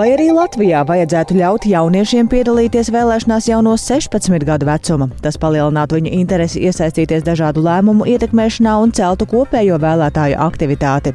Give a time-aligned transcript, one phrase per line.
[0.00, 5.10] Vai arī Latvijā vajadzētu ļaut jauniešiem piedalīties vēlēšanās jau no 16 gadu vecuma?
[5.20, 11.12] Tas palielinātu viņu interesi iesaistīties dažādu lēmumu ietekmēšanā un celtu kopējo vēlētāju aktivitāti.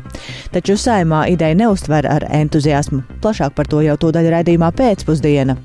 [0.54, 3.02] Taču saimā ideja neustver ar entuziasmu.
[3.26, 5.58] Plašāk par to jau tūdaļ raidījumā pēcpusdiena.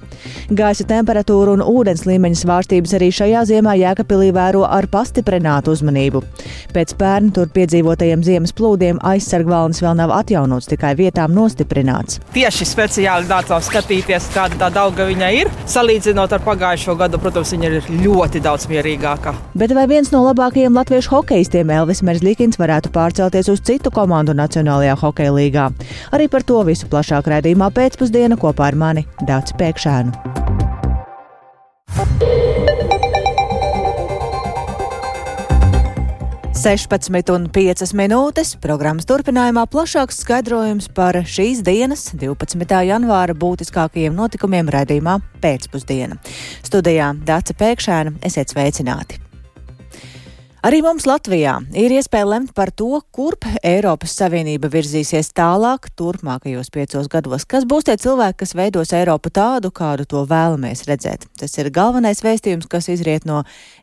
[0.51, 6.23] Gaisa temperatūra un ūdens līmeņa svārstības arī šajā ziemā Jēkabpilī vēro ar pastiprinātu uzmanību.
[6.75, 12.21] Pēc pērn tur piedzīvotajiem ziemas plūdiem aizsargvalnis vēl nav atjaunots, tikai vietām nostiprināts.
[12.35, 15.51] Tieši speciāli nācām skatīties, kāda tā auga viņai ir.
[15.71, 19.35] Salīdzinot ar pagājušo gadu, protams, viņa ir ļoti daudz mierīgāka.
[19.59, 24.97] Bet vai viens no labākajiem latviešu hokeistiem Elvis Merzlikins varētu pārcelties uz citu komandu Nacionālajā
[25.03, 25.69] hokeja līgā?
[26.15, 30.10] Arī par to visu plašāk raidījumā pēcpusdiena kopā ar mani Dācis Pēkšēnu.
[36.61, 38.51] 16,5 minūtes.
[38.61, 42.83] Programmas turpinājumā plašāks skaidrojums par šīs dienas, 12.
[42.85, 46.21] janvāra būtiskākajiem notikumiem raidījumā pēcpusdiena.
[46.61, 49.30] Studijā Dāca Pēkšēna esiet sveicināti!
[50.61, 57.07] Arī mums Latvijā ir iespēja lemt par to, kurp Eiropas Savienība virzīsies tālāk turpmākajos piecos
[57.09, 57.47] gados.
[57.49, 61.25] Kas būs tie cilvēki, kas veidos Eiropu tādu, kādu to vēlamies redzēt?
[61.41, 63.39] Tas ir galvenais vēstījums, kas izriet no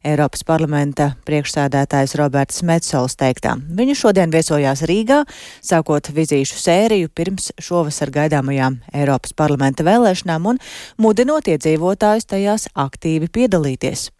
[0.05, 3.55] Eiropas parlamenta priekšsēdētājas Robertas Metsols teiktā.
[3.57, 5.23] Viņa šodien viesojās Rīgā,
[5.65, 10.61] sākot vizīšu sēriju pirms šovasar gaidāmajām Eiropas parlamenta vēlēšanām un
[11.01, 14.11] mudinot iedzīvotājus tajās aktīvi piedalīties.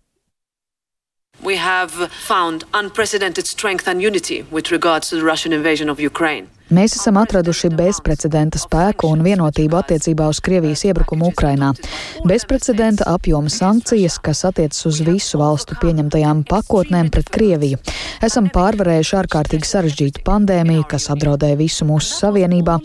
[1.42, 6.50] We have found unprecedented strength and unity with regards to the Russian invasion of Ukraine.
[6.68, 11.70] Mēs esam atraduši bezprecedenta spēku un vienotību attiecībā uz Krievijas iebrukumu Ukrainā.
[12.28, 17.80] Bezprecedenta apjoma sankcijas, kas attiecas uz visu valstu pieņemtajām pakotnēm pret Krieviju.
[18.28, 22.76] Esam pārvarējuši ārkārtīgi sarežģītu pandēmiju, kas apdraudēja visu mūsu savienībā,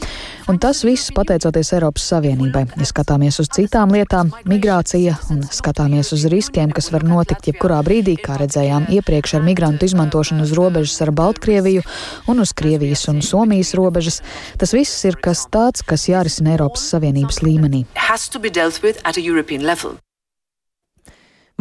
[0.53, 2.63] un tas viss pateicoties Eiropas Savienībai.
[2.79, 8.15] Ja skatāmies uz citām lietām, migrācija un skatāmies uz riskiem, kas var notikt jebkurā brīdī,
[8.23, 11.83] kā redzējām iepriekš ar migrantu izmantošanu uz robežas ar Baltkrieviju
[12.31, 14.23] un uz Krievijas un Somijas ārējas robežas.
[14.59, 17.87] Tas viss ir kas tāds, kas jārisina Eiropas Savienības līmenī.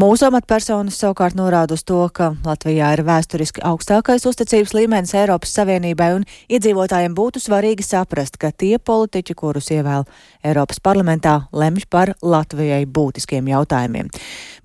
[0.01, 6.07] Mūsu amatpersonas savukārt norāda uz to, ka Latvijā ir vēsturiski augstākais uzticības līmenis Eiropas Savienībai,
[6.16, 10.07] un iedzīvotājiem būtu svarīgi saprast, ka tie politiķi, kurus ievēl
[10.41, 14.09] Eiropas parlamentā, lemj par Latvijai būtiskiem jautājumiem.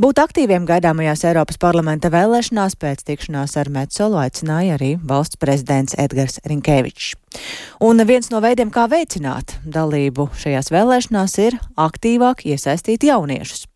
[0.01, 6.41] Būt aktīviem gaidāmajās Eiropas parlamenta vēlēšanās pēc tikšanās ar Metsolu aicināja arī valsts prezidents Edgars
[6.49, 7.13] Rinkēvičs.
[7.85, 13.67] Un viens no veidiem, kā veicināt dalību šajās vēlēšanās, ir aktīvāk iesaistīt jauniešus.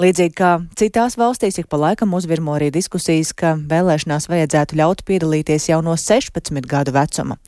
[0.00, 5.70] Līdzīgi kā citās valstīs, ik pa laikam uzvirmo arī diskusijas, ka vēlēšanās vajadzētu ļaut piedalīties
[5.70, 7.38] jau no 16 gadu vecuma.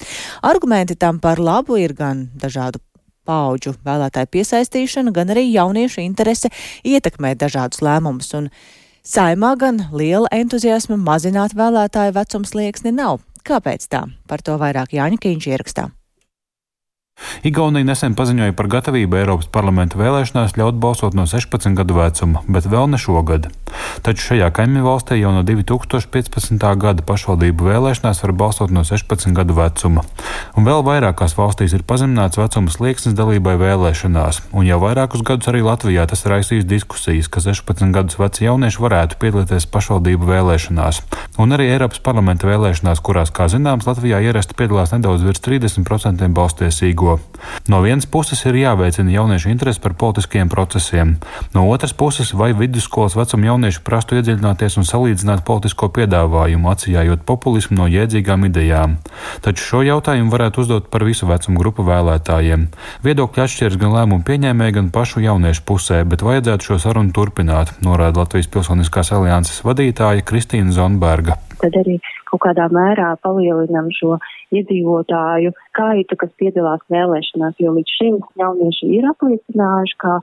[0.42, 2.82] Argumenti tam par labu ir gan dažādu
[3.28, 6.50] paudžu vēlētāju piesaistīšana, gan arī jauniešu interese
[6.84, 8.32] ietekmēt dažādus lēmumus.
[8.38, 8.50] Un
[9.06, 13.22] saimā gan liela entuziasma mazināt vēlētāju vecums lieksni nav.
[13.46, 14.06] Kāpēc tā?
[14.30, 15.90] Par to vairāk Jāņa Kīņš ierakstā.
[17.46, 22.68] Igaunija nesen paziņoja par gatavību Eiropas parlamenta vēlēšanās ļaut balsot no 16 gadu vecuma, bet
[22.70, 23.48] vēl ne šogad.
[24.04, 26.58] Taču šajā kaimiņu valstī jau no 2015.
[26.82, 30.04] gada pašvaldību vēlēšanās var balsot no 16 gadu vecuma.
[30.56, 35.62] Un vēl vairākās valstīs ir pazemināts vecuma slieksnis dalībai vēlēšanās, un jau vairākus gadus arī
[35.66, 41.02] Latvijā tas raisīs diskusijas, ka 16 gadus veci jaunieši varētu piedalīties pašvaldību vēlēšanās.
[41.42, 47.11] Un arī Eiropas parlamenta vēlēšanās, kurās, kā zināms, Latvijā ierasti piedalās nedaudz virs 30% balstiesīgo
[47.12, 47.20] ko.
[47.68, 51.16] No vienas puses ir jāveicina jauniešu interesi par politiskiem procesiem,
[51.54, 57.78] no otras puses, vai vidusskolas vecuma jaunieši prastu iedziļināties un salīdzināt politisko piedāvājumu, atsijājot populismu
[57.78, 58.96] no jēdzīgām idejām.
[59.44, 62.68] Taču šo jautājumu varētu uzdot par visu vecumu grupu vēlētājiem.
[63.06, 68.24] Viedokļi atšķiras gan lēmumu pieņēmēji, gan pašu jauniešu pusē, bet vajadzētu šo sarunu turpināt, norāda
[68.24, 71.38] Latvijas Pilsoniskās alianses vadītāja Kristīna Zonberga.
[71.62, 72.00] Tad arī
[72.32, 74.16] kaut kādā mērā palielinam šo
[74.56, 80.18] iedzīvotāju skaitu, kas piedalās vēlēšanās, jo līdz šim jaunieši ir apliecinājuši, ka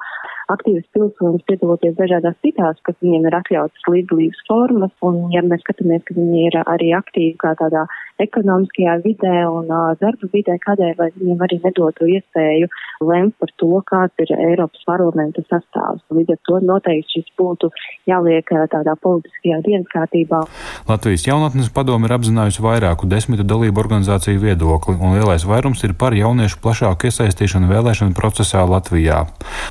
[0.53, 6.03] aktīvas pilsonis piedaloties dažādās citās, kas viņiem ir atļautas līdzdalības formas, un ja mēs skatāmies,
[6.07, 7.85] ka viņi ir arī aktīvi kā tādā
[8.19, 12.67] ekonomiskajā vidē un uh, darba vidē, kādēļ, lai viņiem arī nedotu iespēju
[13.05, 16.03] lemt par to, kāds ir Eiropas parlamenta sastāvs.
[16.11, 17.69] Līdz ar to noteikti šis būtu
[18.09, 20.41] jāliek tādā politiskajā dienas kārtībā.
[20.89, 26.17] Latvijas jaunatnes padomi ir apzinājusi vairāku desmitu dalību organizāciju viedokli, un lielais vairums ir par
[26.17, 29.23] jauniešu plašāku iesaistīšanu vēlēšanu procesā Latvijā.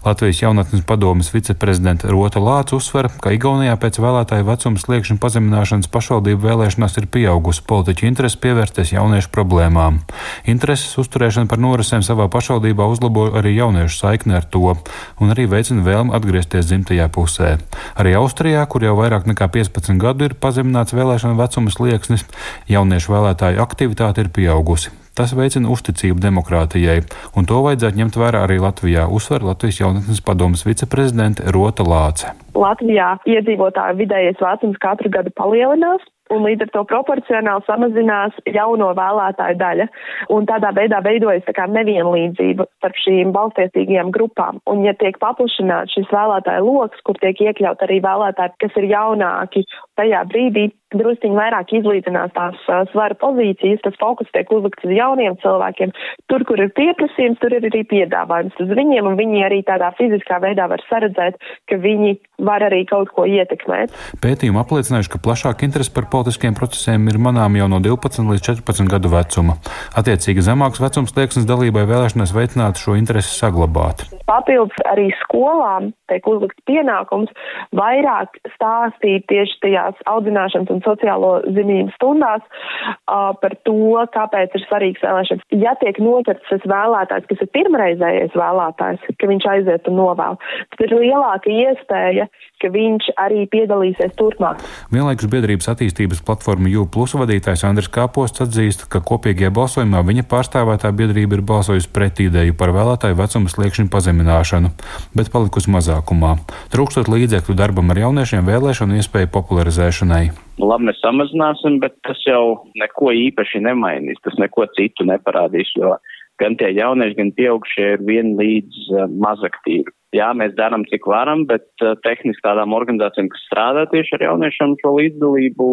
[0.07, 5.89] Latvijas jaunatnes jaunatnes padomas viceprezidenta Rota Lāca uzsver, ka Igaunijā pēc vēlētāju vecuma sliekšņa pazemināšanas
[5.89, 10.03] pašvaldību vēlēšanās ir pieaugusi politiķu interese pievērsties jauniešu problēmām.
[10.45, 15.81] Intereses uzturēšana par norisēm savā pašvaldībā uzlabo arī jauniešu saikni ar to un arī veicina
[15.87, 17.57] vēlmi atgriezties dzimtajā pusē.
[17.97, 22.29] Arī Austrijā, kur jau vairāk nekā 15 gadu ir pazemināts vēlēšana vecuma slieksnis,
[22.69, 24.93] jauniešu vēlētāju aktivitāte ir pieaugusi.
[25.19, 27.01] Tas veicina uzticību demokrātijai,
[27.35, 32.31] un to vajadzētu ņemt vērā arī Latvijā, uzsver Latvijas jaunatnes padomas viceprezidente Rota Lāce.
[32.55, 39.59] Latvijā iedzīvotāju vidējais vecums katru gadu palielinās, un līdz ar to proporcionāli samazinās jauno vēlētāju
[39.61, 39.89] daļa.
[40.35, 44.63] Un tādā veidā veidojas tā kā nevienlīdzība starp šīm balstiesīgajām grupām.
[44.71, 49.65] Un ja tiek paplašināts šis vēlētāju lokus, kur tiek iekļaut arī vēlētāji, kas ir jaunāki,
[49.99, 55.37] tajā brīdī drusciņi vairāk izlīdzinās tās uh, svara pozīcijas, tas fokus tiek uzlikts uz jauniem
[55.43, 55.93] cilvēkiem.
[56.33, 60.41] Tur, kur ir pieprasījums, tur ir arī piedāvājums uz viņiem, un viņi arī tādā fiziskā
[60.45, 61.37] veidā var saredzēt,
[61.69, 62.17] ka viņi
[62.49, 63.93] var arī kaut ko ietekmēt.
[64.25, 68.91] Pētījumi apliecinājuši, ka plašāk interesi par politiskiem procesiem ir manām jau no 12 līdz 14
[68.91, 69.55] gadu vecuma.
[69.99, 74.03] Attiecīgi zemāks vecums liekas dalībai vēlēšanās veicināt šo interesi saglabāt.
[74.29, 77.31] Papildus arī skolām tiek uzlikts pienākums
[77.77, 83.77] vairāk stāstīt tieši tajās audzināšanas un sociālo zinību stundās uh, par to,
[84.15, 85.47] kāpēc ir svarīgs vēlēšanas.
[85.63, 90.39] Ja tiek noķerts tas vēlētājs, kas ir pirmreizējais vēlētājs, ka viņš aiziet un novēl,
[90.75, 92.29] tad ir lielāka iespēja,
[92.63, 94.63] ka viņš arī piedalīsies turpmāk.
[94.93, 101.37] Vienlaikus biedrības attīstības platforma Jūplus vadītājs Andris Kāposts atzīst, ka kopīgajā balsojumā viņa pārstāvētā biedrība
[101.37, 104.73] ir balsojusi pret ideju par vēlētāju vecuma sliekšņu pazemināšanu,
[105.19, 106.35] bet palikusi mazākumā.
[106.73, 110.25] Trūkstot līdzekļu darbam ar jauniešiem vēlēšanu iespēju popularizēšanai.
[110.59, 115.99] Nu, labi, mēs samazināsim, bet tas jau neko īpaši nemainīs, tas neko citu neparādīs, jo
[116.43, 121.67] gan tie jaunieši, gan pieaugušie ir vienlīdz uh, mazaktīvi jā, mēs darām, cik varam, bet
[121.85, 125.69] uh, tehniski tādām organizācijām, kas strādā tieši ar jauniešiem, šo līdzdalību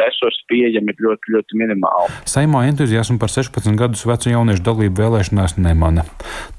[0.00, 2.16] resursu pieejami ir ļoti, ļoti minimāli.
[2.28, 6.06] Saimā entuziasmu par 16 gadus vecu jauniešu dalību vēlēšanās nemana.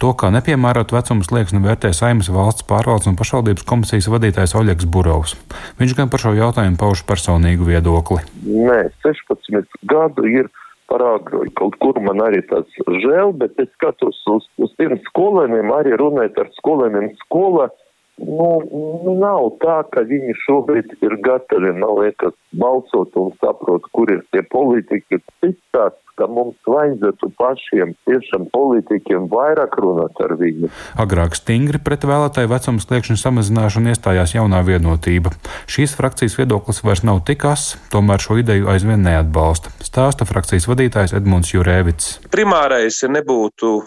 [0.01, 5.35] To, kā nepiemērot vecumu slieksni, vērtē Saimas valsts pārvaldes un pašvaldības komisijas vadītājs Oļegs Burovs.
[5.81, 8.21] Viņš gan par šo jautājumu pauž personīgu viedokli.
[8.45, 10.51] Nē, 16 gadu ir
[10.91, 11.43] par agru.
[11.59, 16.41] Kaut kur man arī tāds žēl, bet es skatos uz, uz tiem skolēniem, arī runājot
[16.43, 17.69] ar skolēniem skolā.
[18.17, 24.09] Nu, nu, nav tā, ka viņi šobrīd ir gatavi, man liekas, balsot un saprot, kur
[24.09, 25.21] ir tie politiķi.
[25.43, 30.71] Cits tāds ka mums vajadzētu pašiem, tiešām politiķiem, vairāk runāt ar viņu.
[30.99, 35.33] Agrāk stingri pret vēlētāju vecuma sliekšņu samazināšanu iestājās jaunā vienotība.
[35.69, 39.73] Šīs frakcijas viedoklis vairs nav tik as, tomēr šo ideju aizvien neatbalsta.
[39.83, 42.17] Stāsta frakcijas vadītājs Edmunds Jurēvits.
[42.33, 43.77] Primārais ir nebūtu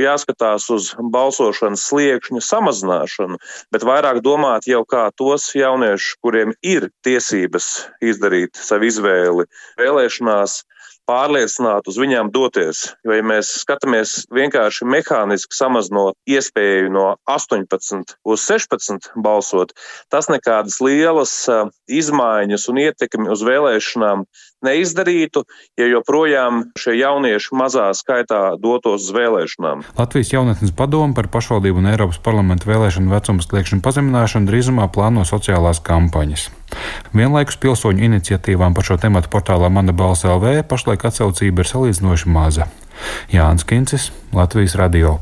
[0.00, 3.38] jāskatās uz balsošanas sliekšņu samazināšanu,
[3.72, 9.46] bet vairāk domāt jau kā tos jauniešus, kuriem ir tiesības izdarīt savu izvēli
[9.78, 10.62] vēlēšanās
[11.06, 12.82] pārliecināt uz viņām doties.
[13.06, 19.74] Jo, ja mēs skatāmies vienkārši mehāniski samazinot iespēju no 18 uz 16 balsot,
[20.12, 21.34] tas nekādas lielas
[21.86, 24.26] izmaiņas un ietekmi uz vēlēšanām
[24.64, 25.44] neizdarītu,
[25.78, 29.84] ja joprojām šie jaunieši mazā skaitā dotos uz vēlēšanām.
[29.98, 35.82] Latvijas jaunatnes padoma par pašvaldību un Eiropas parlamentu vēlēšanu vecuma sliekšņu pazemināšanu drīzumā plāno sociālās
[35.84, 36.48] kampaņas.
[37.16, 42.70] Vienlaikus pilsoņu iniciatīvām par šo tematu portālā Mana balss LV pašlaik atsaucība ir salīdzinoši maza.
[43.32, 45.18] Jānis Kincis, Latvijas radio.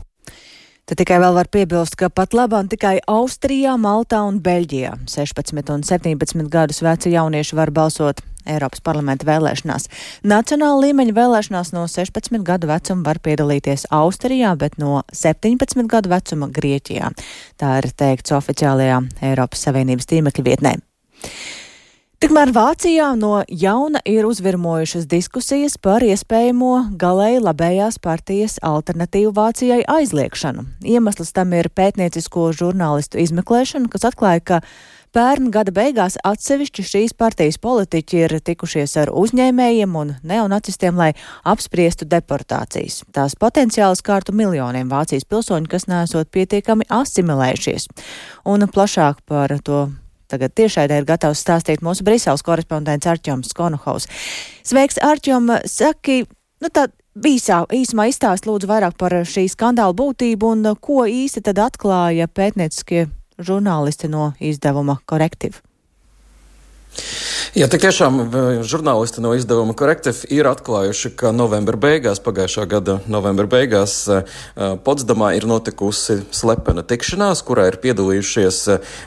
[0.84, 5.81] Te tikai vēl var piebilst, ka pat labāk tikai Austrijā, Maltā un Beļģijā 16 un
[5.88, 9.89] 17 gadus veci jaunieši var balsot Eiropas parlamenta vēlēšanās.
[10.27, 16.48] Nacionāla līmeņa vēlēšanās no 16 gadu vecuma var piedalīties Austrijā, bet no 17 gadu vecuma
[16.53, 17.10] Grieķijā.
[17.60, 20.79] Tā ir teikts oficiālajā Eiropas Savienības tīmekļa vietnē.
[22.24, 30.65] Tikmēr Vācijā no jauna ir uzvirmojušas diskusijas par iespējamo galēji labējās partijas alternatīvu Vācijai aizliekšanu.
[30.89, 34.60] Iemesls tam ir pētniecisko žurnālistu izmeklēšana, kas atklāja, ka
[35.15, 41.13] pērn gada beigās atsevišķi šīs partijas politiķi ir tikušies ar uzņēmējiem un neonacistiem, lai
[41.47, 43.03] apspriestu deportācijas.
[43.15, 47.87] Tās potenciāli skārtu miljoniem Vācijas pilsoņu, kas nesot pietiekami asimilējušies.
[48.51, 49.87] Un plašāk par to
[50.25, 54.09] Tagad tiešraidē ir gatavs stāstīt mūsu Briseles korespondents Arčoms Konohaus.
[54.65, 55.53] Sveiks, Arčom!
[55.69, 56.23] Saki,
[56.65, 61.61] nu tā īsā, īsumā izstāst lūdzu vairāk par šī skandāla būtību un ko īsti tad
[61.69, 63.05] atklāja pētnieciskie
[63.38, 65.62] žurnālisti no izdevuma korektīvu.
[67.55, 68.17] Jā, tik tiešām
[68.67, 73.94] žurnālisti no izdevuma Corrective ir atklājuši, ka novembra beigās, pagājušā gada novembra beigās,
[74.86, 78.60] Potsdamā ir notikusi slepena tikšanās, kurā ir piedalījušies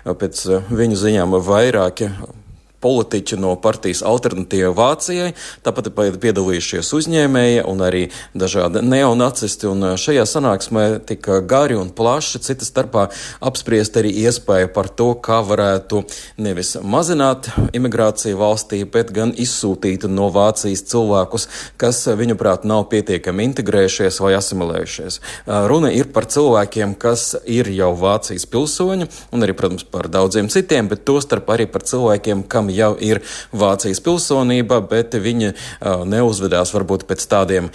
[0.07, 2.07] pēc viņu ziņām vairāki
[2.84, 5.31] politiķi no partijas Alternatīva Vācijai,
[5.65, 8.03] tāpat ir piedalījušies uzņēmēji un arī
[8.38, 9.69] dažādi neonacisti.
[9.72, 13.07] Un šajā sanāksmē tika gari un plaši, citas starpā
[13.41, 16.03] apspriest arī iespēja par to, kā varētu
[16.43, 21.48] nevis mazināt imigrāciju valstī, bet gan izsūtīt no Vācijas cilvēkus,
[21.81, 25.19] kas viņuprāt nav pietiekami integrējušies vai asimilējušies.
[25.72, 30.89] Runa ir par cilvēkiem, kas ir jau Vācijas pilsoņi, un arī, protams, par daudziem citiem,
[30.91, 33.21] bet tostarp arī par cilvēkiem, kam kam jau ir
[33.51, 35.53] Vācijas pilsonība, bet viņi
[36.05, 37.69] neuzvedās varbūt pēc tādiem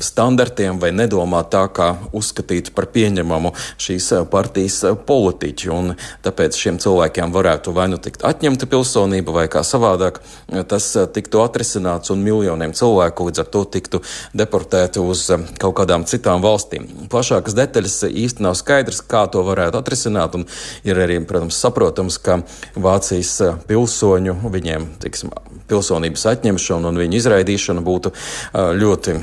[0.00, 5.70] standartiem vai nedomā tā, kā uzskatīt par pieņemamu šīs partijas politiķi.
[5.70, 10.20] Un tāpēc šiem cilvēkiem varētu vai nu tikt atņemta pilsonība, vai kā savādāk
[10.68, 14.02] tas tiktu atrisināts, un miljoniem cilvēku līdz ar to tiktu
[14.34, 15.28] deportēti uz
[15.60, 16.88] kaut kādām citām valstīm.
[17.10, 20.46] Plašākas detaļas īsti nav skaidrs, kā to varētu atrisināt, un
[20.86, 22.40] ir arī, protams, saprotams, ka
[22.74, 23.36] Vācijas
[23.68, 25.30] pilsonība pilsoņu, viņiem tiksim,
[25.68, 28.12] pilsonības atņemšana un viņu izraidīšana būtu
[28.80, 29.20] ļoti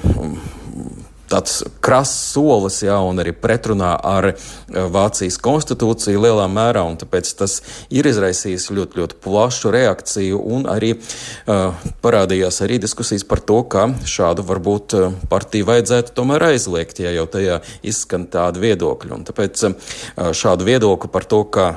[1.27, 4.29] tāds krass solis, jā, un arī pretrunā ar
[4.69, 7.57] Vācijas konstitūciju lielā mērā, un tāpēc tas
[7.91, 13.89] ir izraisījis ļoti, ļoti plašu reakciju, un arī uh, parādījās arī diskusijas par to, ka
[14.07, 14.95] šādu varbūt
[15.27, 19.15] partiju vajadzētu tomēr aizliegt, ja jau tajā izskan tādi viedokļi.
[19.19, 19.95] Un tāpēc uh,
[20.31, 21.73] šādu viedokli par to, ka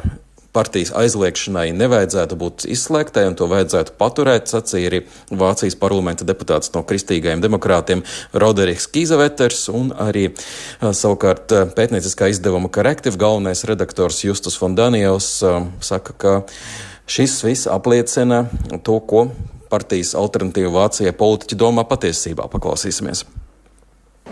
[0.57, 6.83] partijas aizliegšanai nevajadzētu būt izslēgtai un to vajadzētu paturēt, sacīja arī Vācijas parlamenta deputāts no
[6.87, 8.02] kristīgajiem demokrātiem
[8.33, 10.30] Roderiks Kīzaveters un arī
[10.80, 15.33] savukārt pētnieciskā izdevuma Corrective galvenais redaktors Justus Fondaniels
[15.85, 16.35] saka, ka
[17.11, 18.45] šis viss apliecina
[18.83, 19.28] to, ko
[19.71, 22.50] partijas alternatīva Vācijai politiķi domā patiesībā.
[22.50, 23.23] Paklausīsimies!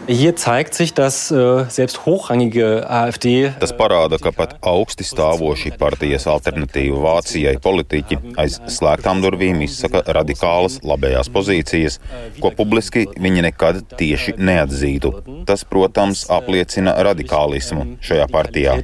[0.07, 3.53] Hier zeigt sich, dass uh, selbst hochrangige AfD.
[3.61, 10.79] Tas parāda, ka pat augsti stāvoši partijas alternatīva Vācijai politiķi aiz slēgtām durvīm izsaka radikālas
[10.85, 11.99] labējās pozīcijas,
[12.41, 15.13] ko publiski viņi nekad tieši neatzītu.
[15.49, 18.79] Tas, protams, apliecina radikālismu šajā partijā.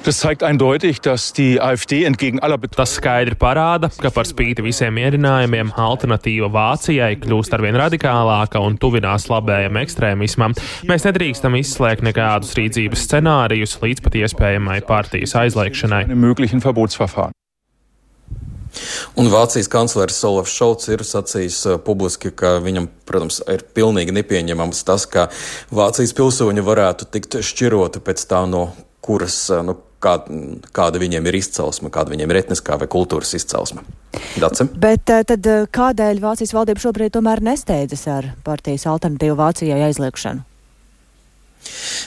[0.00, 4.96] Tas zeigt eindeutig, dass die AfD entgegen aller Tas skaidri parāda, ka par spīti visiem
[5.02, 10.56] ierinājumiem alternatīva Vācijai kļūst arvien radikālāka un tuvinās labējam ekstrēmismam.
[10.90, 16.06] Mēs nedrīkstam izslēgt nekādus rīcības scenārijus līdz pat iespējamai partijas aizliegšanai.
[19.18, 24.84] Un Vācijas kanclers Olafs Šauts ir sacījis uh, publiski, ka viņam, protams, ir pilnīgi nepieņemams
[24.86, 25.26] tas, ka
[25.74, 28.68] Vācijas pilsoņi varētu tikt šķiroti pēc tā, no
[29.04, 30.16] kuras, uh, nu, kā,
[30.76, 33.84] kāda viņiem ir izcelsme, kāda viņiem ir etniskā vai kultūras izcelsme.
[34.40, 34.66] Dace?
[34.80, 40.46] Bet eh, tad eh, kādēļ Vācijas valdība šobrīd tomēr nesteidzas ar partijas alternatīvu Vācijai aizliekšanu?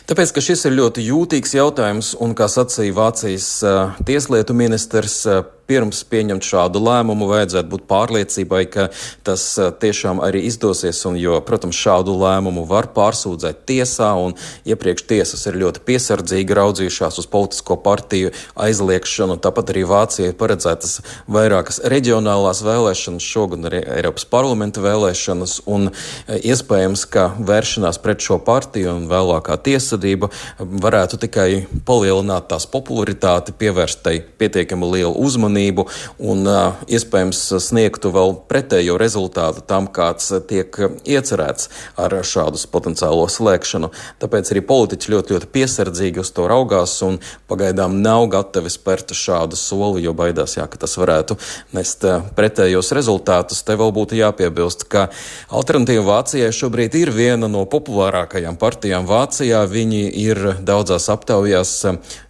[0.10, 5.44] Tāpēc, ka šis ir ļoti jūtīgs jautājums, un, kā sacīja Vācijas uh, tieslietu ministrs, uh,
[5.70, 8.88] pirms pieņemt šādu lēmumu, vajadzētu būt pārliecībai, ka
[9.26, 11.00] tas uh, tiešām arī izdosies.
[11.08, 14.36] Un, jo, protams, šādu lēmumu var pārsūdzēt tiesā, un
[14.68, 19.40] iepriekš tiesas ir ļoti piesardzīgi raudzījušās uz politisko partiju aizliekšanu.
[19.44, 21.00] Tāpat arī Vācijai paredzētas
[21.32, 25.90] vairākas reģionālās vēlēšanas, šogad arī Eiropas parlamenta vēlēšanas, un
[26.28, 30.30] iespējams, ka vēršanās pret šo partiju un vēlākā tiesvedība
[30.60, 31.50] varētu tikai
[31.88, 35.86] palielināt tās popularitāti, pievērst tai pietiekami lielu uzmanību uzmanību
[36.20, 36.48] un
[36.88, 40.74] iespējams sniegtu vēl pretējo rezultātu tam, kāds tiek
[41.06, 43.92] iecerēts ar šādu potenciālo slēgšanu.
[44.22, 49.56] Tāpēc arī politiķi ļoti, ļoti piesardzīgi uz to raugās un pagaidām nav gatavi spērt šādu
[49.56, 51.38] soli, jo baidās, jā, ka tas varētu
[51.74, 52.06] nest
[52.36, 53.64] pretējos rezultātus.
[53.64, 55.10] Te vēl būtu jāpiebilst, ka
[55.54, 59.64] Alternatīva Vācijai šobrīd ir viena no populārākajām partijām Vācijā.
[59.70, 61.76] Viņi ir daudzās aptaujās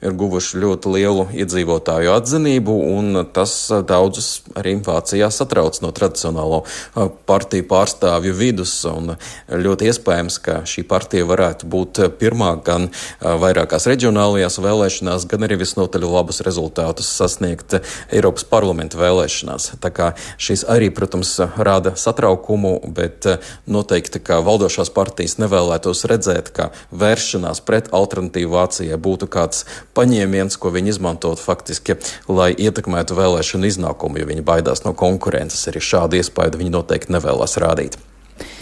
[0.04, 3.54] ir guvuši ļoti lielu iedzīvotāju atzinību un un tas
[3.88, 6.64] daudzus arī Vācijā satrauc no tradicionālo
[7.30, 8.76] partiju pārstāvju vidus.
[9.50, 12.90] Ļoti iespējams, ka šī partija varētu būt pirmā gan
[13.22, 17.78] vairākās reģionālajās vēlēšanās, gan arī visnotaļ labus rezultātus sasniegt
[18.14, 19.74] Eiropas parlamenta vēlēšanās.
[19.84, 23.28] Tā kā šis arī, protams, rada satraukumu, bet
[23.68, 29.66] noteikti, ka valdošās partijas nevēlētos redzēt, ka vēršanās pret alternatīvu Vācijai būtu kāds
[29.98, 31.98] paņēmiens, ko viņi izmantot faktiski,
[32.30, 35.68] lai ietekmētu ietekmētu vēlēšanu iznākumu, jo viņi baidās no konkurences.
[35.68, 37.98] Arī šādu iespēju viņi noteikti nevēlas rādīt.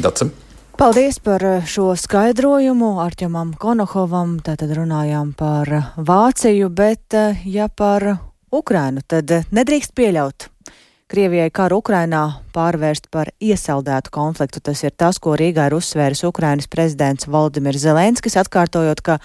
[0.02, 0.32] Dacim.
[0.78, 4.40] Paldies par eh, šo skaidrojumu Arķemam Konohovam.
[4.42, 8.18] Tātad runājām par Vāciju, bet eh, ja par
[8.52, 10.50] Ukrainu, tad nedrīkst pieļaut
[11.12, 12.22] Krievijai karu Ukrainā
[12.56, 14.62] pārvērst par iesaldētu konfliktu.
[14.64, 19.18] Tas ir tas, ko Rīgā ir uzsvēris Ukrainas prezidents Valdimirs Zelenskis, atkārtojot, ka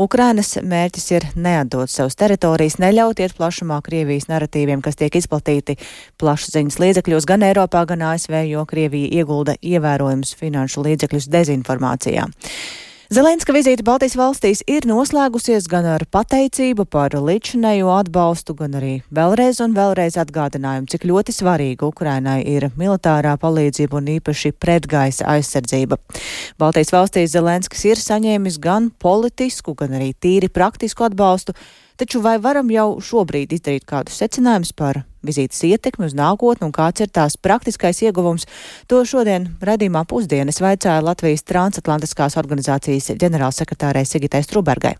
[0.00, 5.76] Ukrainas mērķis ir neatdot savus teritorijas, neļaut iet plašumā Krievijas narratīviem, kas tiek izplatīti
[6.22, 12.24] plašsaziņas līdzekļos gan Eiropā, gan ASV, jo Krievija iegulda ievērojumus finanšu līdzekļus dezinformācijā.
[13.12, 19.60] Zelenska vizīte Baltijas valstīs ir noslēgusies gan ar pateicību par līdzinējo atbalstu, gan arī vēlreiz
[19.60, 26.00] un vēlreiz atgādinājumu, cik ļoti svarīga Ukrainai ir militārā palīdzība un īpaši pretgaisa aizsardzība.
[26.56, 31.52] Baltijas valstīs Zelenskis ir saņēmis gan politisku, gan arī tīri praktisku atbalstu
[32.00, 37.04] Taču vai varam jau šobrīd izdarīt kādus secinājumus par vizītes ietekmi uz nākotni un kāds
[37.04, 38.48] ir tās praktiskais ieguvums?
[38.90, 44.96] To šodien redzījumā pusdienas vaicāja Latvijas transatlantiskās organizācijas ģenerālsekretārai Sigitai Strubergai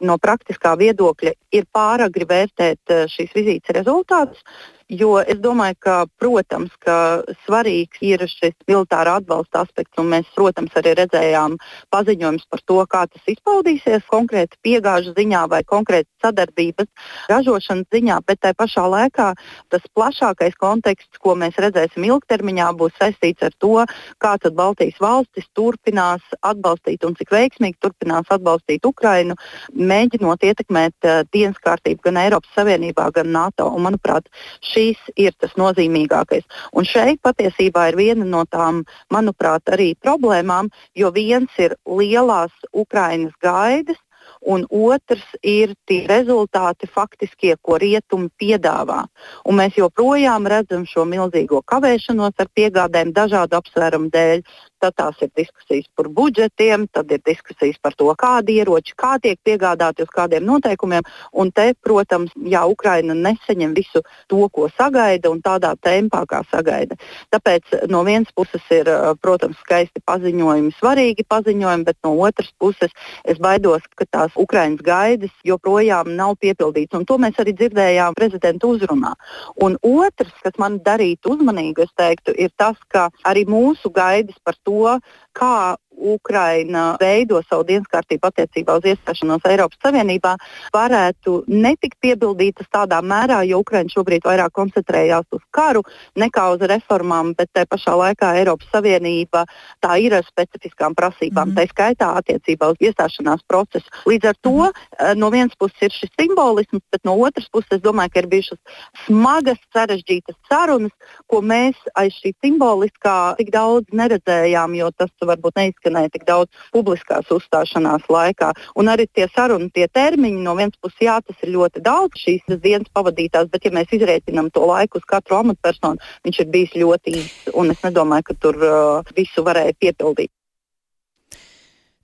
[0.00, 4.44] no praktiskā viedokļa ir pāragri vērtēt eh, šīs vizītes rezultātus.
[4.90, 10.74] Jo es domāju, ka, protams, ka svarīgs ir šis militāra atbalsta aspekts, un mēs, protams,
[10.80, 11.54] arī redzējām
[11.94, 16.88] paziņojumus par to, kā tas izpaudīsies konkrēti piegāžu ziņā vai konkrēti sadarbības
[17.30, 19.28] ražošanas ziņā, bet tai pašā laikā
[19.70, 23.86] tas plašākais konteksts, ko mēs redzēsim ilgtermiņā, būs saistīts ar to,
[24.18, 29.38] kā tad Baltijas valstis turpinās atbalstīt un cik veiksmīgi turpinās atbalstīt Ukrainu,
[29.70, 33.70] mēģinot ietekmēt uh, dienas kārtību gan Eiropas Savienībā, gan NATO.
[33.70, 34.26] Un, manuprāt,
[34.66, 36.46] šī šīs ir tas nozīmīgākais.
[36.72, 43.34] Un šeit patiesībā ir viena no tām, manuprāt, arī problēmām, jo viens ir lielās Ukrainas
[43.42, 43.98] gaidas,
[44.40, 49.02] un otrs ir tie rezultāti faktiskie, ko rietumi piedāvā.
[49.44, 54.44] Un mēs joprojām redzam šo milzīgo kavēšanos ar piegādēm dažādu apsvērumu dēļ
[54.80, 59.38] tad tās ir diskusijas par budžetiem, tad ir diskusijas par to, kādi ieroči, kā tiek
[59.46, 61.06] piegādāti uz kādiem noteikumiem.
[61.32, 66.98] Un te, protams, jā, Ukraina nesaņem visu to, ko sagaida un tādā tempā, kā sagaida.
[67.34, 68.88] Tāpēc no vienas puses ir,
[69.22, 72.94] protams, skaisti paziņojumi, svarīgi paziņojumi, bet no otras puses
[73.28, 76.98] es baidos, ka tās Ukrainas gaidas joprojām nav piepildītas.
[77.00, 79.14] Un to mēs arī dzirdējām prezidenta uzrunā.
[79.62, 84.56] Un otrs, kas man darītu uzmanīgu, es teiktu, ir tas, ka arī mūsu gaidas par
[84.64, 84.96] to, to,
[85.34, 85.54] kā
[86.00, 90.34] Ukraina veido savu dienas kārtību attiecībā uz iestāšanos Eiropas Savienībā,
[90.72, 95.82] varētu netikt piebildītas tādā mērā, jo Ukraina šobrīd vairāk koncentrējās uz karu
[96.16, 99.44] nekā uz reformām, bet te pašā laikā Eiropas Savienība
[99.84, 101.58] tā ir ar specifiskām prasībām, mm.
[101.58, 103.92] tā skaitā attiecībā uz iestāšanās procesu.
[104.08, 105.20] Līdz ar to mm.
[105.20, 108.80] no vienas puses ir šis simbolisms, bet no otras puses es domāju, ka ir bijušas
[109.04, 110.96] smagas, sarežģītas sarunas,
[111.28, 116.50] ko mēs aiz šī simboliskā tik daudz neredzējām, jo tas varbūt neizskatās neizskanēja tik daudz
[116.72, 118.52] publiskās uzstāšanās laikā.
[118.76, 122.60] Un arī tie sarunu tie termiņi, no vienas puses, jā, tas ir ļoti daudz šīs
[122.62, 127.16] dienas pavadītās, bet ja mēs izrēķinām to laiku uz katru amatpersonu, viņš ir bijis ļoti
[127.20, 127.54] īss.
[127.54, 130.30] Un es nedomāju, ka tur uh, visu varēja piepildīt.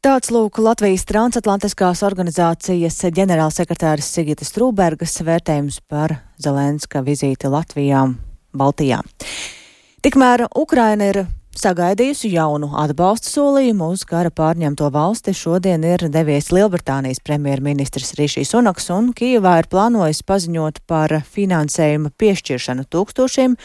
[0.06, 8.04] Tāds lūk Latvijas transatlantiskās organizācijas ģenerālsekretāris Sigita Strūbergas vērtējums par Zelenska vizīti Latvijā,
[8.54, 9.00] Baltijā.
[10.06, 11.24] Tikmēr Ukraina ir
[11.56, 15.32] Sagaidījusi jaunu atbalsta solījumu uz kara pārņemto valsti.
[15.32, 22.84] Šodien ir devies Lielbritānijas premjerministrs Rišijs Unaks un Kijevā ir plānojis paziņot par finansējuma piešķiršanu
[22.92, 23.56] tūkstošiem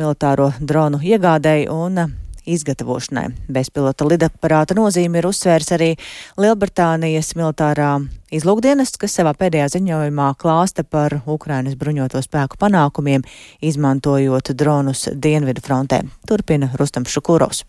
[0.00, 2.06] militāro dronu iegādēji un
[2.46, 3.28] izgatavošanai.
[3.52, 5.92] Bezpilota lidaparāta nozīme ir uzsvērs arī
[6.40, 7.92] Lielbritānijas militārā
[8.34, 13.26] izlūkdienests, kas savā pēdējā ziņojumā klāsta par Ukrainas bruņoto spēku panākumiem,
[13.60, 16.04] izmantojot dronus Dienvidu frontē.
[16.28, 17.64] Turpina Rustam Šukurovs.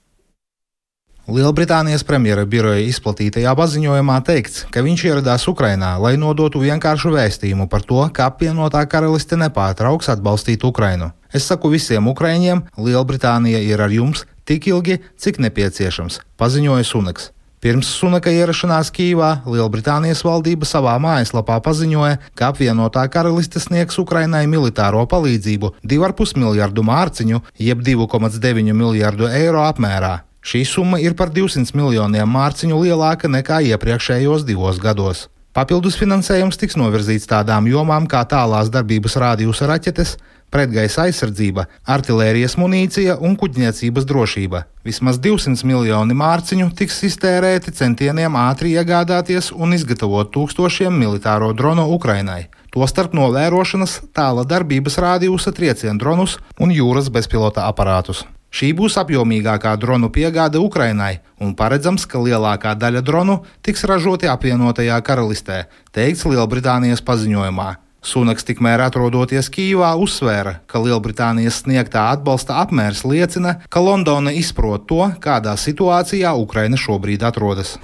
[1.28, 7.84] Lielbritānijas premjera biroja izplatītajā paziņojumā teikts, ka viņš ieradās Ukrainā, lai nodotu vienkāršu vēstījumu par
[7.84, 11.12] to, ka apvienotā karaliste nepārtrauks atbalstīt Ukrainu.
[11.36, 17.34] Es saku visiem ukraiņiem, Lielbritānija ir ar jums, tik ilgi, cik nepieciešams, paziņoja Sunaks.
[17.58, 25.02] Pirms Sunaka ierašanās Kīvā Lielbritānijas valdība savā mājaslapā paziņoja, ka apvienotā karaliste sniegs Ukrainai militāro
[25.10, 30.20] palīdzību 2,5 miljardu mārciņu, jeb 2,9 miljardu eiro apmērā.
[30.46, 35.26] Šī summa ir par 200 miljoniem mārciņu lielāka nekā iepriekšējos divos gados.
[35.58, 40.12] Papildus finansējums tiks novirzīts tādām jomām kā tālās darbības rādījusa raķetes,
[40.54, 44.64] pretgaisa aizsardzība, artērijas munīcija un kuģniecības drošība.
[44.88, 52.48] Vismaz 200 miljoni mārciņu tiks iztērēti centieniem ātri iegādāties un izgatavot tūkstošiem militāro dronu Ukrainai.
[52.72, 58.24] Tostarp novērošanas, tāla darbības rādījusa triecienu dronus un jūras bezpilota aparātus.
[58.48, 65.02] Šī būs apjomīgākā dronu piegāde Ukrainai, un paredzams, ka lielākā daļa dronu tiks ražoti apvienotajā
[65.04, 67.68] karalistē, teikts Lielbritānijas paziņojumā.
[68.08, 75.10] Sunaks tikmēr atrodoties Kīvā uzsvēra, ka Lielbritānijas sniegtā atbalsta apmērs liecina, ka Londona izprot to,
[75.20, 77.76] kādā situācijā Ukraina šobrīd atrodas.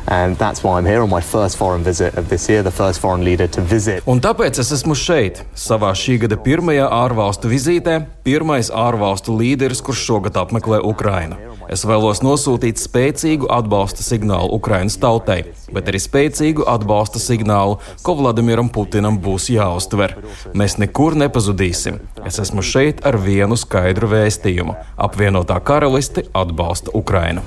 [3.73, 9.83] Year, Un tāpēc es esmu šeit, savā šī gada pirmajā ārvalstu vizītē, pirmais ārvalstu līderis,
[9.83, 11.35] kurš šogad apmeklē Ukrainu.
[11.71, 15.41] Es vēlos nosūtīt spēcīgu atbalsta signālu Ukrainas tautai,
[15.73, 20.12] bet arī spēcīgu atbalsta signālu, ko Vladimiram Putinam būs jāuztver.
[20.57, 21.99] Mēs nekur nepazudīsim.
[22.27, 24.75] Es esmu šeit ar vienu skaidru vēstījumu.
[25.07, 27.43] Apvienotā karaliste atbalsta Ukrainu.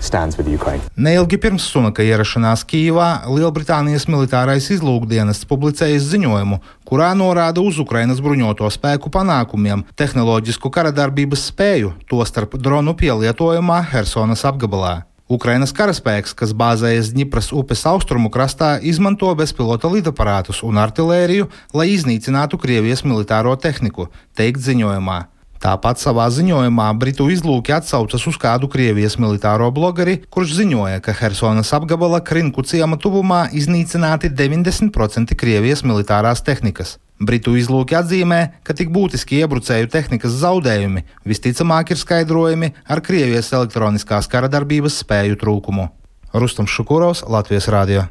[0.97, 8.71] Neilgi pirms Sunaka ierašanās Kīvā Lielbritānijas militārais izlūkdienests publicējis ziņojumu, kurā norāda uz Ukrainas bruņoto
[8.73, 15.03] spēku panākumiem, tehnoloģisku karadarbības spēju, tostarp dronu pielietojumā Helsonas apgabalā.
[15.27, 22.61] Ukrainas karaspēks, kas bāzējas Dņipras upes austrumu krastā, izmanto bezpilota lidaparātus un artilēriju, lai iznīcinātu
[22.62, 24.07] Krievijas militāro tehniku,
[24.39, 25.25] teikt ziņojumā.
[25.59, 31.73] Tāpat savā ziņojumā Britu izlūki atsaucas uz kādu Krievijas militāro blogeri, kurš ziņoja, ka Helsonas
[31.75, 37.01] apgabala Krinku ciema tuvumā iznīcināti 90% Krievijas militārās tehnikas.
[37.17, 44.29] Britu izlūki atzīmē, ka tik būtiski iebrucēju tehnikas zaudējumi visticamāk ir skaidrojami ar Krievijas elektroniskās
[44.29, 45.89] kara darbības spēju trūkumu.
[46.37, 48.05] Rustums Šukurovs, Latvijas Rādio.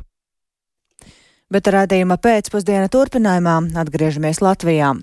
[1.53, 4.95] Bet rādījuma pēcpusdiena turpinājumā atgriežamies Latvijā.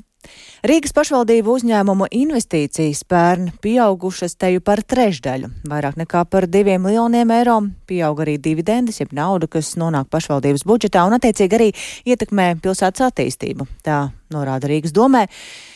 [0.63, 7.57] Rīgas pašvaldību uzņēmumu investīcijas pērn pieaugušas teju par trešdaļu, vairāk nekā par diviem miljoniem eiro.
[7.91, 11.69] Pieaug arī dividendes, jeb nauda, kas nonāk pašvaldības budžetā un attiecīgi arī
[12.07, 13.67] ietekmē pilsētas attīstību.
[13.83, 15.27] Tā norāda Rīgas domē.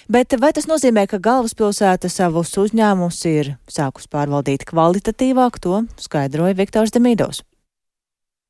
[0.07, 6.95] Bet vai tas nozīmē, ka galvaspilsēta savus uzņēmumus ir sākus pārvaldīt kvalitatīvāk, to skaidroja Viktors
[6.95, 7.43] Demīdovs.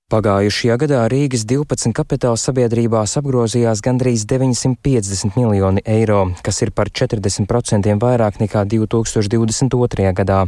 [0.07, 7.91] Pagājušajā gadā Rīgas 12 kapitāla sabiedrībās apgrozījās gandrīz 950 miljoni eiro, kas ir par 40%
[7.99, 10.13] vairāk nekā 2022.
[10.15, 10.45] gadā.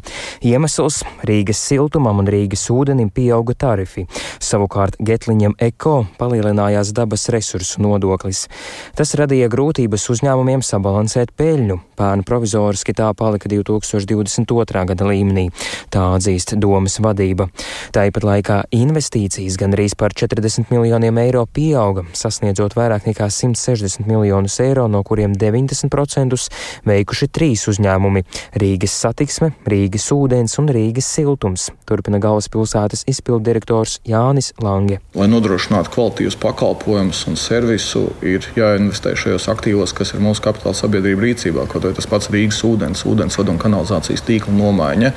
[0.47, 4.07] Iemesls- Rīgas siltumam un Rīgas ūdenim pieauga tarifi.
[4.38, 8.47] Savukārt Getliņam Eko palielinājās dabas resursu nodoklis.
[8.94, 11.81] Tas radīja grūtības uzņēmumiem sabalansēt peļņu.
[11.99, 14.87] Pērnu provizoriski tā palika 2022.
[14.87, 15.51] gada līmenī.
[15.90, 17.51] Tā atzīst domas vadība.
[17.90, 24.58] Tāpat laikā investīcijas Investīcijas gandrīz par 40 miljoniem eiro pieauga, sasniedzot vairāk nekā 160 miljonus
[24.61, 26.37] eiro, no kuriem 90%
[26.84, 28.24] veikuši trīs uzņēmumi-
[28.61, 35.00] Rīgas satiksme, Rīgas ūdens un Rīgas siltums, turpina galvaspilsētas izpildu direktors Jānis Lange.
[35.14, 41.24] Lai nodrošinātu kvalitīvus pakalpojumus un servisu, ir jāinvestē šajos aktīvos, kas ir mūsu kapitāla sabiedrība
[41.24, 45.12] rīcībā, kaut arī tas pats Rīgas ūdens, ūdensvadu un kanalizācijas tīkla nomaiņa.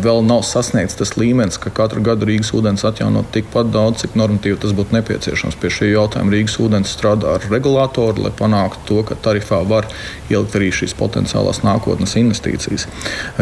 [0.00, 4.60] Vēl nav sasniegts tas līmenis, ka katru gadu Rīgas ūdens atjaunot tikpat daudz, cik normatīvi
[4.62, 5.58] tas būtu nepieciešams.
[5.60, 9.88] Pie šī jautājuma Rīgas ūdens strādā ar regulātoru, lai panāktu to, ka tarifā var
[10.30, 12.86] ielikt arī šīs potenciālās nākotnes investīcijas.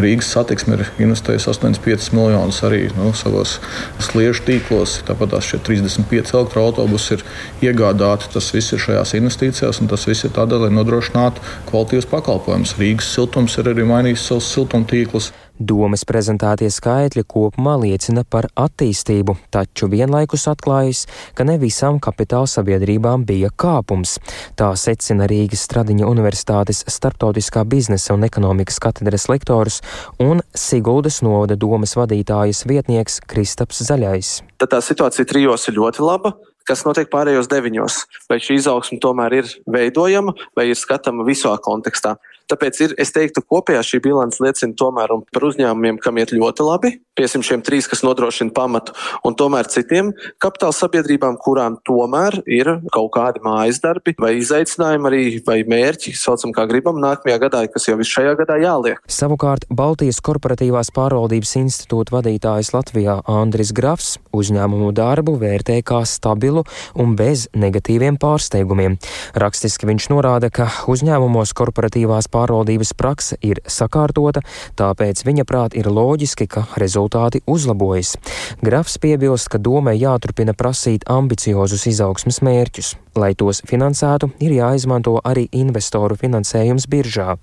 [0.00, 3.58] Rīgas satiksme ir investējusi 85 miljonus arī nu, savos
[4.02, 4.98] sliežu tīklos.
[5.08, 7.26] Tāpat tās 35 elektroautobusi ir
[7.68, 8.32] iegādāti.
[8.32, 12.76] Tas viss ir šajās investīcijās, un tas viss ir tādēļ, lai nodrošinātu kvalitīvus pakalpojumus.
[12.80, 15.32] Rīgas siltums ir arī mainījis savus siltumtīklus.
[15.62, 21.04] Domas prezentētie skaitļi kopumā liecina par attīstību, taču vienlaikus atklājas,
[21.38, 24.16] ka ne visām kapitāla sabiedrībām bija kāpums.
[24.58, 29.82] Tā secina Rīgas Stradiņa Universitātes starptautiskā biznesa un ekonomikas katedras lektors
[30.18, 34.40] un Siguldas novada domas vadītājas vietnieks Kristaps Zaļais.
[34.58, 36.34] Tad tā situācija trijos ir ļoti laba
[36.68, 37.98] kas notiek pārējos deviņos.
[38.30, 42.16] Vai šī izaugsme tomēr ir veidojama vai ir skatāma visā kontekstā.
[42.50, 46.92] Tāpēc ir, es teiktu, kopējā šī bilance liecina tomēr par uzņēmumiem, kam iet ļoti labi,
[47.18, 48.94] piesim šiem trīs, kas nodrošina pamatu,
[49.26, 55.22] un tomēr citiem kapitāla sabiedrībām, kurām tomēr ir kaut kādi mājas darbi vai izaicinājumi arī,
[55.46, 59.02] vai mērķi, saucam kā gribam, nākamajā gadā, kas jau visu šajā gadā jāliek.
[59.12, 66.64] Savukārt Baltijas korporatīvās pārvaldības institūta vadītājs Latvijā Andris Grafs uzņēmumu darbu vērtē kā stabilu
[66.98, 68.96] un bez negatīviem pārsteigumiem.
[69.38, 74.42] Rakstiski viņš norāda, ka uzņēmumos korporatīvās pārvaldības prakse ir sakārtota,
[74.80, 78.16] tāpēc viņa prāt ir loģiski, ka rezultāti uzlabojas.
[78.64, 82.96] Grafs piebilst, ka domai jāturpina prasīt ambiciozus izaugsmas mērķus.
[83.12, 87.34] Lai tos finansētu, ir jāizmanto arī investoru finansējums biržā.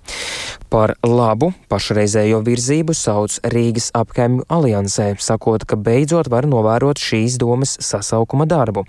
[0.70, 7.76] Par labu pašreizējo virzību sauc Rīgas apkaimju aliansē, sakot, ka beidzot var novērot šīs domas
[7.86, 8.82] sasaukuma darbu.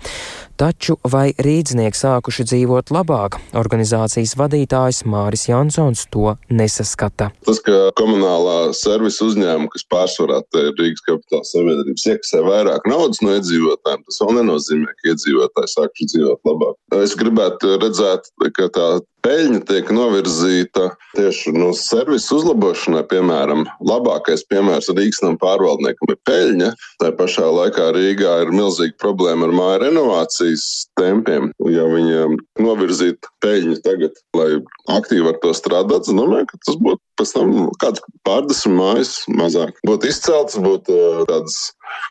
[0.58, 3.38] Taču vai rīdznieki sākuši dzīvot labāk?
[3.58, 7.30] Organizācijas vadītājs Māris Jansons to nesaskata.
[7.46, 13.34] Tas, ka komunālā servisa uzņēmuma, kas pārsvarā ir Rīgas kapitāla sabiedrības, iekasē vairāk naudas no
[13.38, 18.88] iedzīvotājiem, tas vēl nenozīmē, ka iedzīvotāji sākuši dzīvot labāk Es gribētu redzēt, ka tā
[19.22, 23.04] peļņa tiek novirzīta tieši no servisu uzlabošanai.
[23.10, 26.72] Piemēram, labākais piemērs Rīgas nama pārvaldniekam ir peļņa.
[27.02, 30.66] Tā pašā laikā Rīgā ir milzīga problēma ar māju renovācijas
[30.98, 31.52] tempiem.
[31.70, 34.50] Ja viņi novirzītu peļņu tagad, lai
[34.92, 39.78] aktīvi ar to strādāt, es domāju, ka tas būtu pēc tam kāds pārdesmit mājas mazāk.
[39.86, 40.96] Būtu izcelts, būtu
[41.30, 41.58] tādas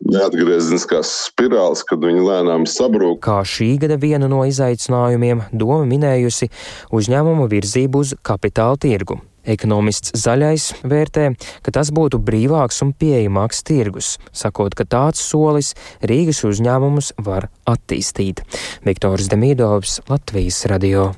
[0.07, 3.21] neatgriezeniskās spirāles, kad viņi lēnām sabrūk.
[3.25, 6.51] Kā šī gada vienu no izaicinājumiem doma minējusi
[6.95, 9.19] uzņēmumu virzību uz kapitāla tirgu.
[9.41, 11.31] Ekonomists Zaļais vērtē,
[11.65, 15.73] ka tas būtu brīvāks un pieejamāks tirgus, sakot, ka tāds solis
[16.05, 18.45] Rīgas uzņēmumus var attīstīt.
[18.85, 21.09] Viktors Demīdovs, Latvijas radio.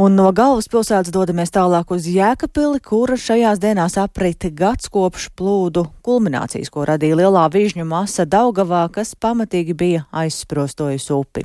[0.00, 6.70] Un no galvaspilsētas dodamies tālāk uz Jēkabili, kura šajās dienās aprita gads kopš plūdu kulminācijas,
[6.72, 11.44] ko radīja lielā vižņu masa Daugavā, kas pamatīgi bija aizsprostojusi upi.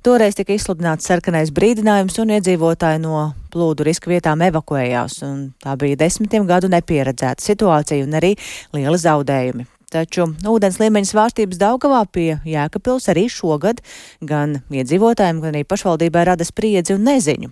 [0.00, 6.00] Toreiz tika izsludināts sarkanais brīdinājums un iedzīvotāji no plūdu riska vietām evakuējās, un tā bija
[6.06, 8.32] desmitiem gadu nepieredzēta situācija un arī
[8.72, 9.68] lieli zaudējumi.
[9.92, 13.82] Taču ūdens līmeņa svārstības Daugavā pie Jēkabpils arī šogad
[14.24, 17.50] gan iedzīvotājiem, gan arī pašvaldībai rada spriedzi un neziņu.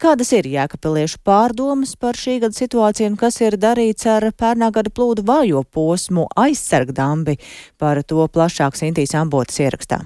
[0.00, 4.88] Kādas ir Jēkabpiliešu pārdomas par šī gada situāciju un kas ir darīts ar pērnā gada
[4.88, 7.36] plūdu vājo posmu aizsargdambi?
[7.76, 10.00] Par to plašāk Sintīs Ambotas ierakstā.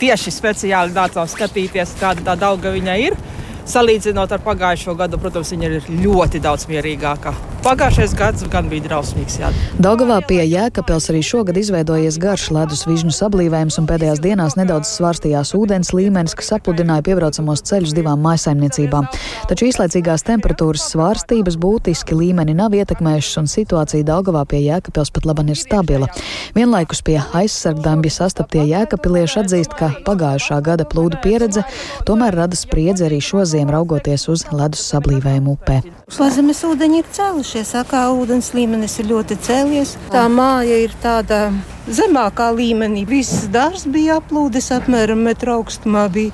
[0.00, 3.20] Tieši speciāli nācām skatīties, kāda tā dauga viņai ir.
[3.68, 7.34] Salīdzinot ar pagājušo gadu, protams, viņa ir ļoti daudz mierīgāka.
[7.58, 9.34] Pagājušais gads gan bija drausmīgs.
[9.40, 9.48] Jā.
[9.82, 15.50] Daugavā pie Jēkabpils arī šogad izveidojies garš ledus vižņu sablīvējums, un pēdējās dienās nedaudz svārstījās
[15.58, 19.10] ūdens līmenis, kas apludināja piebraucamos ceļus divām maisaimniecībām.
[19.50, 25.50] Taču īslaicīgās temperatūras svārstības būtiski līmeni nav ietekmējušas, un situācija Daugavā pie Jēkabpils pat laban
[25.50, 26.08] ir stabila.
[26.54, 31.66] Vienlaikus pie aizsargdambja sastaptie jēkapilieši atzīst, ka pagājušā gada plūdu pieredze
[32.06, 35.82] tomēr rada spriedzi arī šozien brīžiem raugoties uz ledus sablīvējumu upē.
[36.08, 39.96] Sazemes ūdeņi ir cēlušies, kā ūdens līmenis ir ļoti cēlies.
[40.12, 41.50] Tā māja ir tāda
[41.88, 43.04] zemākā līmenī.
[43.06, 46.08] Viss dārzs bija aplūdes apmēram metru augstumā.
[46.08, 46.30] Bija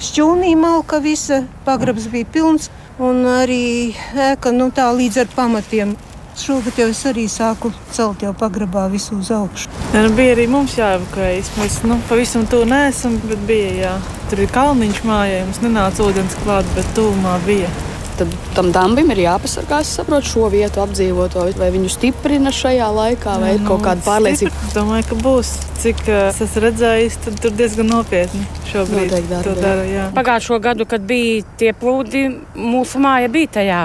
[0.00, 5.96] šķūnī malka, visa pagrabs bija pilns un arī ēka nu, tā līdz ar pamatiem
[6.34, 9.70] Šogad jau es arī sāku celt jau pagrabā visu uz augšu.
[9.92, 11.52] Ja, nu bija arī mums jāevakuējas.
[11.60, 13.92] Mēs nu, pavisam to neesam, bet bija jā.
[14.32, 17.70] Tur ir kalniņš mājā, mums nenāca ūdens klāt, bet tūmā bija.
[18.18, 23.54] Tad tam dambim ir jāpasargās, saprot šo vietu apdzīvoto, vai viņu stiprina šajā laikā, vai
[23.56, 24.54] ir kaut kāda pārliecība.
[24.66, 25.56] Es domāju, ka būs.
[25.84, 29.82] Cik es esmu redzējis, tad tur diezgan nopietni šobrīd to dara.
[29.86, 30.06] Jā.
[30.14, 33.82] Pagājušo gadu, kad bija tie plūdi, mūsu māja bija tajā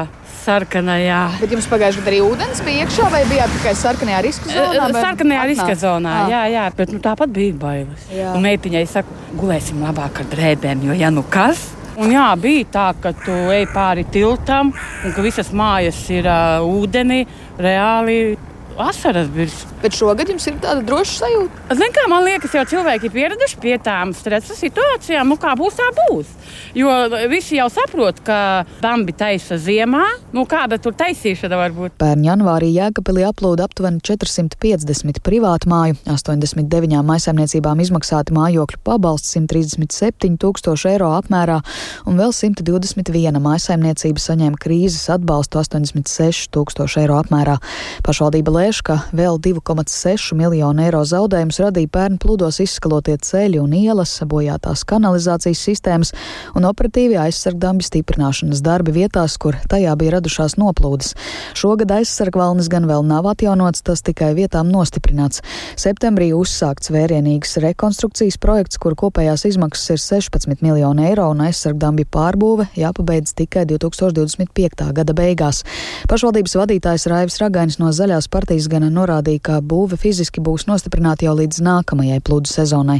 [0.50, 1.22] sarkanajā.
[1.40, 4.92] Bet jums pagājušajā gadā arī ūdens bija iekšā, vai bijāt tikai sarkanajā riska zonā?
[4.98, 6.30] Sarkanajā riska zonā, à.
[6.34, 8.08] jā, jā, bet nu, tāpat bija bailes.
[8.46, 11.68] Meitiņai saka, gulēsim labāk ar drēbēm, jo ja nu kas.
[12.00, 16.64] Un jā, bija tā, ka tu ej pāri tiltam un ka visas mājas ir uh,
[16.64, 17.26] ūdenī.
[17.60, 18.38] Reāli
[18.80, 19.66] asaras virs.
[19.80, 21.76] Bet šogad jums ir tāda droša sajūta?
[21.80, 25.30] Zin, kā, man liekas, jau cilvēki ir pieraduši pie tām stresa situācijām.
[25.32, 26.34] Nu, kā būs, tā būs.
[26.76, 26.92] Jo
[27.32, 30.04] visi jau saprot, ka dambi taisa ziemā.
[30.36, 31.96] Nu, kāda tur taisīšana var būt?
[32.02, 40.92] Pērn janvārī Jēkabili aplūda aptuveni 450 privātu māju, 89 maisaimniecībām izmaksāti mājokļu pabalsts 137 tūkstoši
[40.92, 41.62] eiro apmērā,
[42.10, 47.58] un vēl 121 maisaimniecība saņēma krīzes atbalstu 86 tūkstoši eiro apmērā.
[48.06, 49.40] Pašvaldība lēš, ka vēl
[49.70, 56.12] 2,6 miljonu eiro zaudējumus radīja pērn plūdos izskalotie ceļi un ielas, bojātās kanalizācijas sistēmas
[56.58, 61.14] un operatīvi aizsargdambju stiprināšanas darbi vietās, kur tajā bija radušās noplūdes.
[61.60, 65.44] Šogad aizsargvalnis gan vēl nav atjaunots, tas tikai vietām nostiprināts.
[65.78, 72.72] Septembrī uzsākts vērienīgs rekonstrukcijas projekts, kur kopējās izmaksas ir 16 miljoni eiro un aizsargdambju pārbūve
[72.80, 74.90] jāpabeidz tikai 2025.
[74.98, 75.62] gada beigās.
[76.10, 81.36] Pašvaldības vadītājs Raivis Ragainis no Zaļās partijas gan norādīja, ka būve fiziski būs nostiprināta jau
[81.40, 83.00] līdz nākamajai plūdu sezonai.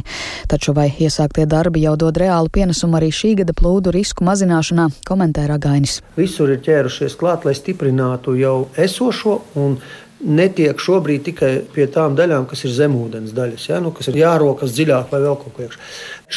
[0.50, 5.46] Taču vai iesāktie darbi jau dod reālu pienesumu arī šī gada plūdu risku mazināšanā, komentē
[5.50, 6.00] Ragainis.
[6.18, 9.76] Visur ir ķērušies klāt, lai stiprinātu jau esošo un
[10.20, 13.80] netiek šobrīd tikai pie tām daļām, kas ir zemūdens daļas, ja?
[13.80, 15.80] nu, kas ir jārokas dziļāk vai vēl kaut ko iekšā.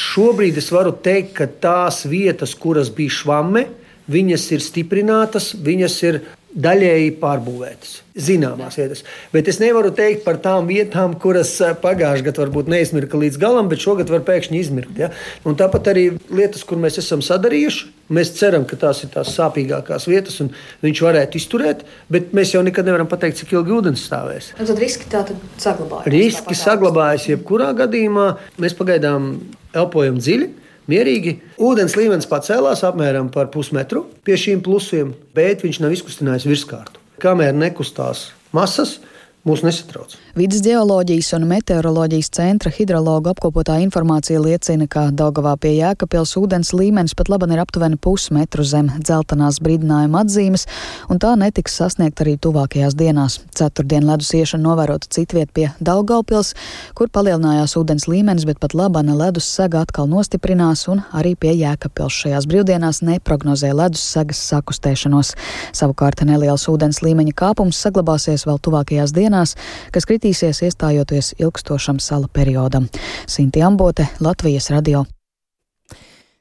[0.03, 3.65] Šobrīd es varu teikt, ka tās vietas, kuras bija švamme,
[4.13, 6.21] viņas ir stiprinātas, viņas ir
[6.53, 7.93] daļēji pārbūvētas.
[8.13, 9.01] Zināmās vietas.
[9.33, 13.71] Bet es nevaru teikt par tām vietām, kuras eh, pagājušajā gadā varbūt neizmirka līdz galam,
[13.71, 14.99] bet šogad var pēkšņi izmirkt.
[15.01, 15.09] Ja?
[15.49, 20.05] Un tāpat arī lietas, kur mēs esam sadarījuši, mēs ceram, ka tās ir tās sāpīgākās
[20.11, 20.53] vietas, un
[20.85, 24.53] viņš varētu izturēt, bet mēs jau nekad nevaram pateikt, cik ilgi ūdens stāvēs.
[24.59, 26.11] Un tad riski tā tad saglabājas.
[26.13, 28.33] Riski saglabājas jebkurā gadījumā.
[28.61, 29.33] Mēs pagaidām
[29.73, 30.53] elpojam dziļi.
[30.91, 31.37] Mierīgi.
[31.63, 36.99] Ūdens līmenis pacēlās apmēram par pusmetru pie šīm plusiem, bet viņš nav izkustinājis virskārtu.
[37.23, 38.97] Kamēr nekustās masas,
[39.47, 40.15] mūs nesatrauc.
[40.39, 47.15] Vides geoloģijas un meteoroloģijas centra hidrologu apkopotā informācija liecina, ka Daugavā pie Jēkabpils ūdens līmenis
[47.19, 50.63] pat laban ir aptuveni pusmetru zem dzeltenās brīdinājuma atzīmes,
[51.11, 53.41] un tā netiks sasniegt arī tuvākajās dienās.
[53.53, 56.53] Ceturtdien ledus iešana novērota citviet pie Daugavpils,
[56.95, 62.23] kur palielinājās ūdens līmenis, bet pat labana ledus sega atkal nostiprinās, un arī pie Jēkabpils
[62.23, 65.35] šajās brīvdienās neprognozē ledus segas sakustēšanos.
[65.75, 69.55] Savukārt neliels ūdens līmeņa kāpums saglabāsies vēl tuvākajās dienās dienās,
[69.91, 72.87] kas kritīsies iestājoties ilgstošam sala periodam.
[73.27, 75.05] Sinti Ambote, Latvijas radio.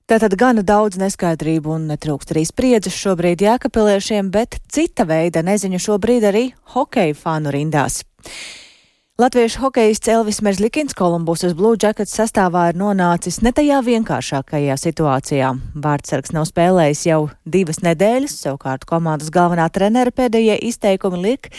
[0.07, 6.27] Tātad gana daudz neskaidrību un netrūkst arī spriedzes šobrīd jēkapiliešiem, bet cita veida neziņu šobrīd
[6.29, 8.03] arī hokeja fanu rindās.
[9.21, 15.53] Latviešu hokejists Elvis Merzlikins Kolumbusas Blue Jackets sastāvā ir nonācis ne tajā vienkāršākajā situācijā.
[15.85, 21.53] Vārdsargs nav spēlējis jau divas nedēļas, savukārt komandas galvenā trenera pēdējie izteikumi liek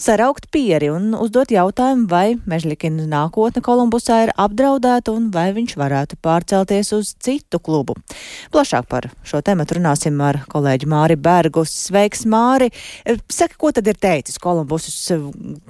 [0.00, 6.18] saraukt pieri un uzdot jautājumu, vai Mežlikina nākotne Kolumbusā ir apdraudēta un vai viņš varētu
[6.24, 7.96] pārcelties uz citu klubu.
[8.54, 11.74] Plašāk par šo tematu runāsim ar kolēģi Māri Bergus.
[11.90, 12.70] Sveiks, Māri!
[13.30, 15.12] Saka, ko tad ir teicis Kolumbusas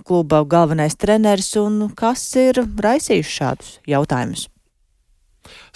[0.07, 4.47] kluba galvenais treneris un kas ir raisījis šādus jautājumus?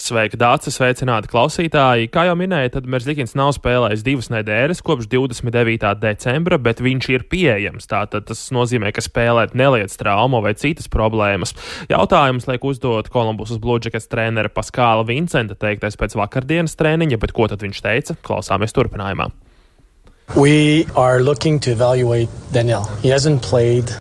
[0.00, 2.08] Sveika, Dārcis, sveicināti klausītāji!
[2.12, 5.92] Kā jau minēju, tad Merzlikins nav spēlējis divas nedēļas kopš 29.
[6.02, 7.88] decembra, bet viņš ir pieejams.
[7.90, 11.54] Tātad tas nozīmē, ka spēlēt neliec traumu vai citas problēmas.
[11.92, 17.62] Jautājums liek uzdot Kolumbusas Blūdžekas trenera Paskāla Vincenta teiktais pēc vakardienas treniņa, bet ko tad
[17.64, 18.18] viņš teica?
[18.26, 19.30] Klausāmies turpinājumā.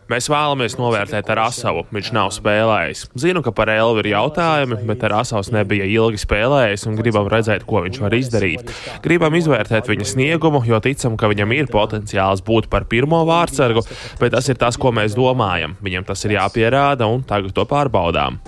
[0.10, 1.84] Mēs vēlamies novērtēt ar Asavu.
[1.94, 3.04] Viņš nav spēlējis.
[3.20, 7.68] Zinu, ka par Elvi ir jautājumi, bet ar Asavs nebija ilgi spēlējis un gribam redzēt,
[7.70, 8.72] ko viņš var izdarīt.
[9.06, 13.84] Gribam izvērtēt viņa sniegumu, jo ticam, ka viņam ir potenciāls būt par pirmo vārdsargu,
[14.22, 15.76] bet tas ir tas, ko mēs domājam.
[15.86, 18.40] Viņam tas ir jāpierāda un tagad to pārbaudām.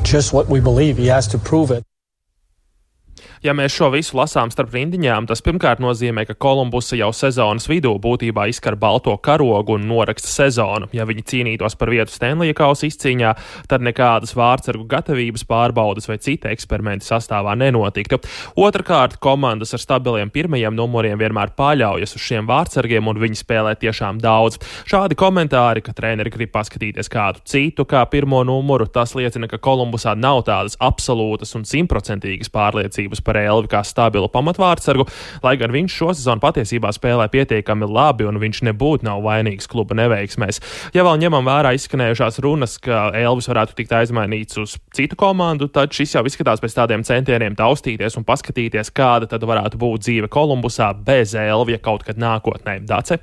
[3.46, 7.92] Ja mēs šo visu lasām starp rindiņām, tas pirmkārt nozīmē, ka Kolumbusa jau sezonas vidū
[8.02, 10.88] būtībā izkar balto karogu un noraksta sezonu.
[10.98, 13.34] Ja viņi cīnītos par vietu Stanley kausa izcīņā,
[13.70, 18.18] tad nekādas vārdsargu gatavības pārbaudas vai citi eksperimenti sastāvā nenotiktu.
[18.58, 24.24] Otrakārt, komandas ar stabiliem pirmajiem numuriem vienmēr paļaujas uz šiem vārdsargiem un viņi spēlē tiešām
[24.26, 24.58] daudz.
[24.90, 30.18] Šādi komentāri, ka treneri grib paskatīties kādu citu kā pirmo numuru, tas liecina, ka Kolumbusā
[30.18, 35.06] nav tādas absolūtas un simtprocentīgas pārliecības par Elvi kā stabilu pamatvārdsargu,
[35.44, 39.98] lai gan viņš šo sezonu patiesībā spēlē pietiekami labi un viņš nebūtu nav vainīgs kluba
[40.00, 40.62] neveiksmēs.
[40.96, 45.94] Ja vēl ņemam vērā izskanējušās runas, ka Elvis varētu tikt aizmainīts uz citu komandu, tad
[45.96, 50.92] šis jau izskatās pēc tādiem centieniem taustīties un paskatīties, kāda tad varētu būt dzīve Kolumbusā
[51.06, 52.80] bez Elvija kaut kad nākotnē.
[52.86, 53.20] Dace?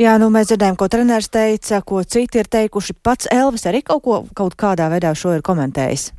[0.00, 2.96] Jā, nu mēs dzirdējām, ko treneris teica, ko citi ir teikuši.
[3.04, 6.10] Pats Elvis arī kaut ko kaut kādā veidā šo ir komentējis.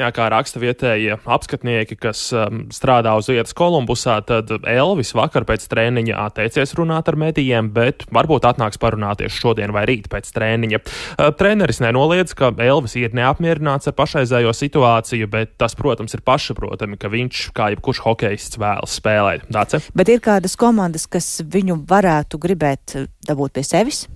[0.00, 5.66] Jā, kā raksta vietējie apskatnieki, kas um, strādā uz vietas Kolumbusā, tad Elvis vakar pēc
[5.68, 10.80] treniņa atteicies runāt ar medijiem, bet varbūt atnāks parunāties šodien vai rīt pēc treniņa.
[10.80, 16.96] Uh, treneris nenoliedz, ka Elvis ir neapmierināts ar pašreizējo situāciju, bet tas, protams, ir pašsaprotami,
[16.96, 19.44] ka viņš, kā jebkurš hokejists, vēlas spēlēt.
[19.52, 19.82] Dāce?
[19.92, 22.96] Bet ir kādas komandas, kas viņu varētu gribēt
[23.28, 24.06] dabūt pie sevis?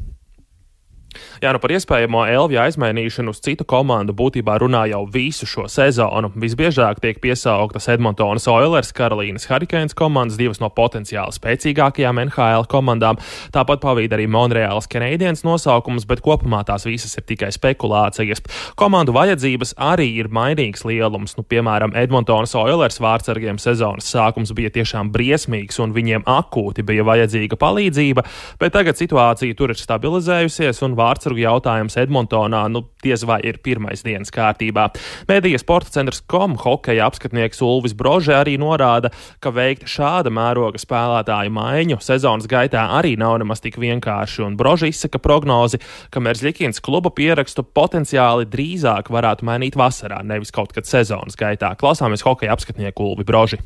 [1.43, 6.31] Jā, nu par iespējamo Elvija aizmainīšanu uz citu komandu būtībā runā jau visu šo sezonu.
[6.39, 13.19] Visbiežāk tiek piesauktas Edmontonas Oilers, Karolīnas Hurricanes komandas, divas no potenciāli spēcīgākajām NHL komandām.
[13.55, 18.45] Tāpat pavīd arī Monreāls Canadiens nosaukums, bet kopumā tās visas ir tikai spekulācijas.
[18.79, 21.35] Komandu vajadzības arī ir mainīgs lielums.
[21.39, 27.59] Nu, piemēram, Edmontonas Oilers vārdsargiem sezonas sākums bija tiešām briesmīgs un viņiem akūti bija vajadzīga
[27.61, 28.25] palīdzība,
[28.61, 30.97] bet tagad situācija tur ir stabilizējusies un
[31.35, 34.93] vārdsargu jautājums Edmontonā nu, diez vai ir pirmais dienas kārtībā.
[35.29, 41.51] Mēdīja sporta centrs kom hokeja apskatnieks Ulvis Brože arī norāda, ka veikt šāda mēroga spēlētāju
[41.51, 47.11] maiņu sezonas gaitā arī nav nemaz tik vienkārši, un Brože izsaka prognozi, ka Merzlikins kluba
[47.11, 51.75] pierakstu potenciāli drīzāk varētu mainīt vasarā, nevis kaut kad sezonas gaitā.
[51.77, 53.63] Klausāmies hokeja apskatnieku Ulvi Broži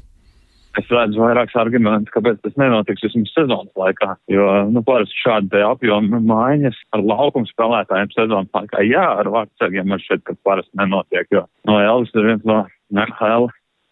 [0.78, 4.14] es redzu vairākus argumentus, kāpēc tas nenotiks vismaz sezonas laikā.
[4.32, 10.02] Jo, nu, parasti šāda apjoma maiņas ar laukumu spēlētājiem sezonas laikā, jā, ar vārdsargiem man
[10.04, 12.64] šķiet, ka parasti nenotiek, jo no Elvis ir viens no
[12.94, 13.48] NHL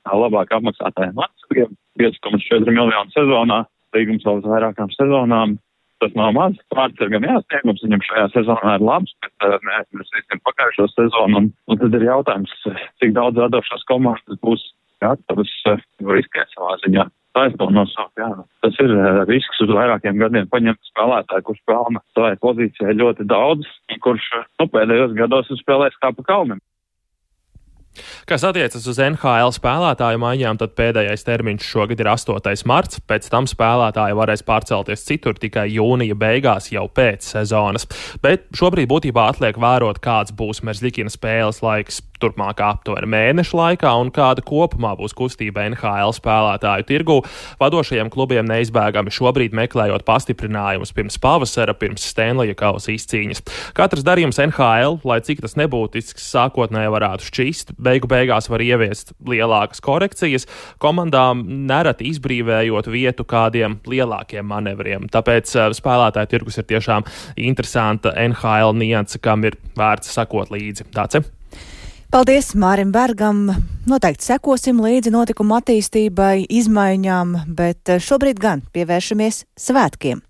[0.07, 3.63] labāk apmaksātājiem vārdsargiem, 5,4 miljonu sezonā,
[3.97, 5.57] līgums vēl uz vairākām sezonām.
[5.97, 6.57] tas nav maz.
[6.77, 11.39] Vārdsargam jāsniegums viņam šajā sezonā ir labs, bet uh, neaizmirsīsim pagājušo sezonu.
[11.41, 12.53] Un, un tad ir jautājums,
[13.01, 14.61] cik daudz radošās komandas būs
[15.05, 15.81] gatavas uh,
[16.11, 17.07] riskēt savā ziņā.
[17.37, 18.31] Taisnība nosaukt, jā.
[18.65, 23.69] Tas ir uh, risks uz vairākiem gadiem paņemt spēlētāju, kurš pelna savai pozīcijai ļoti daudz,
[24.05, 26.63] kurš nu, pēdējos gados ir spēlējis kā pa kalnam.
[28.29, 32.65] Kas attiecas uz NHL spēlētāju maiņām, tad pēdējais termiņš šogad ir 8.
[32.69, 37.89] marts, pēc tam spēlētāji varēs pārcelties citur tikai jūnija beigās, jau pēc sezonas.
[38.25, 44.13] Bet šobrīd būtībā atliek vērot, kāds būs Merzlikina spēles laiks turpmākā aptuveni mēneša laikā un
[44.15, 47.19] kāda kopumā būs kustība NHL spēlētāju tirgu.
[47.61, 53.43] Vadošajiem klubiem neizbēgami šobrīd meklējot pastiprinājumus pirms pavasara, pirms Stanleya kausa izcīņas.
[53.77, 59.83] Katrs darījums NHL, lai cik tas nebūtisks sākotnēji varētu šķist, beigu beigās var ieviest lielākas
[59.85, 60.49] korekcijas,
[60.83, 65.09] komandām nereti izbrīvējot vietu kādiem lielākiem manevriem.
[65.13, 67.07] Tāpēc uh, spēlētāju tirgus ir tiešām
[67.37, 70.91] interesanta NHL nianse, kam ir vērts sakot līdzi.
[70.97, 71.36] Tāds ir.
[72.17, 73.43] Paldies Mārim Bergam!
[73.85, 80.23] Noteikti sekosim līdzi notikuma attīstībai, izmaiņām, bet šobrīd gan pievēršamies svētkiem.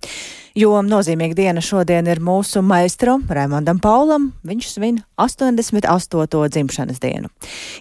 [0.56, 4.30] Jo nozīmīga diena šodien ir mūsu maistro Raimondam Paulam.
[4.48, 6.48] Viņš svin 88.
[6.54, 7.28] dzimšanas dienu.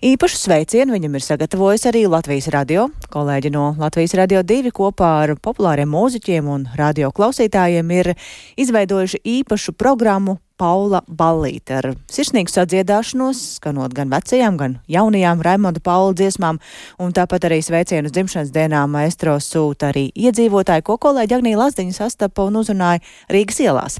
[0.04, 2.90] Īpašu sveicienu viņam ir sagatavojis arī Latvijas radio.
[3.16, 8.12] Kolēģi no Latvijas radio 2 kopā ar populāriem mūziķiem un radio klausītājiem ir
[8.60, 16.14] izveidojuši īpašu programmu Paula Ballīte ar sirsnīgu sadziedāšanos, skanot gan vecajām, gan jaunajām Raimonda Paula
[16.16, 16.62] dziesmām,
[17.02, 22.48] un tāpat arī sveicienu dzimšanas dienā maestro sūta arī iedzīvotāji, ko kolēģi Agnija Lazdiņa sastapa
[22.48, 24.00] un uzrunāja Rīgas ielās.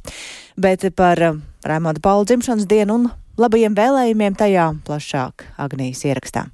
[0.58, 3.08] Bet par eh, Raimonda Paula dzimšanas dienu un
[3.40, 6.48] labajiem vēlējumiem tajā plašāk Agnijas ierakstā.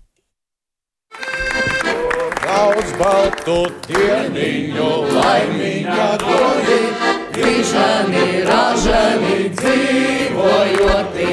[2.42, 7.12] Daudz baltu dieniņu, laimīgā godība!
[7.32, 11.30] Grīžani, ražani, dzīvojoti,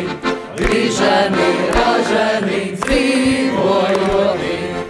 [0.60, 2.67] grīžani, ražani, dzīvojoti.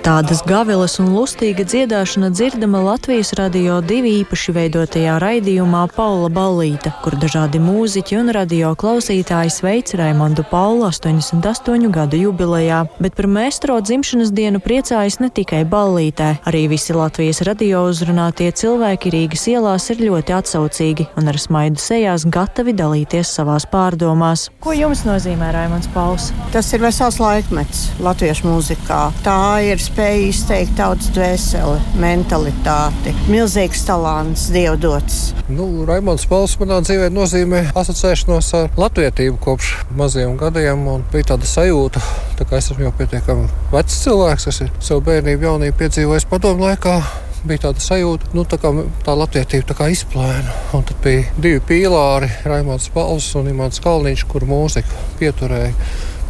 [0.09, 7.13] Tādas gavilas un lustīga dziedāšana dzirdama Latvijas radio divi īpaši veidotajā raidījumā Paula Ballīta, kur
[7.21, 14.33] dažādi mūziķi un radio klausītāji sveic Raimondu Paulu 88 gadu jubilejā, bet par mēstro dzimšanas
[14.33, 20.39] dienu priecājas ne tikai Ballītē, arī visi Latvijas radio uzrunātie cilvēki Rīgas ielās ir ļoti
[20.39, 24.47] atsaucīgi un ar smaidu sejās gatavi dalīties savās pārdomās.
[24.65, 26.33] Ko jums nozīmē Raimonds Pauls?
[26.57, 29.05] Tas ir vesels laikmets latviešu mūzikā.
[29.29, 29.39] Tā
[29.69, 33.11] ir spēja izteikt tautas dvēseli, mentalitāti.
[33.27, 35.33] Milzīgs talants, dievdots.
[35.51, 40.85] Nu, Raimons Pauls manā dzīvē nozīmē asociēšanos ar latvietību kopš maziem gadiem.
[41.11, 42.03] Bija tāda sajūta,
[42.39, 46.69] tā kā es esmu jau pietiekami vecs cilvēks, kas ir savu bērnību, jaunību piedzīvojis padomu
[46.69, 47.01] laikā
[47.49, 48.71] bija tāda sajūta, nu, tā kā
[49.07, 50.55] tā latvietība tā izplēna.
[50.79, 55.75] Un tad bija divi pīlāri, Raimons Pauls un Imants Kalniņš, kur mūziku pieturēja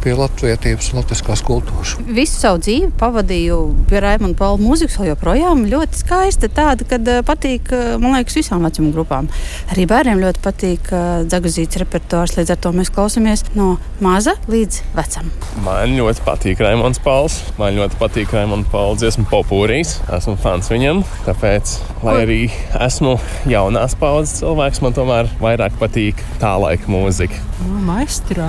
[0.03, 1.95] pie latviedzības un latviskās kultūras.
[2.07, 3.57] Visu savu dzīvi pavadīju
[3.89, 6.49] pie Raimona Paula mūzikas, vēl joprojām ļoti skaista.
[6.51, 9.29] Tāda, kad eh, patīk, eh, man liekas, visām vecuma grupām.
[9.73, 14.81] Arī bērniem ļoti patīk eh, dzagazīts repertuārs, līdz ar to mēs klausāmies no maza līdz
[14.97, 15.31] vecam.
[15.65, 17.39] Man ļoti patīk Raimons Pauls.
[17.59, 19.97] Man ļoti patīk Raimons Pauls dziesmu popūrīs.
[20.15, 21.75] Esmu fans viņam, tāpēc,
[22.05, 22.41] lai arī
[22.79, 23.17] esmu
[23.49, 27.39] jaunās paudzes cilvēks, man tomēr vairāk patīk tā laika mūzika.
[27.65, 28.47] No, maestro!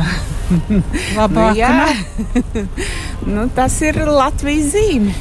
[1.41, 2.68] labāk.
[3.30, 5.12] Nu, tas ir Latvijas zīme.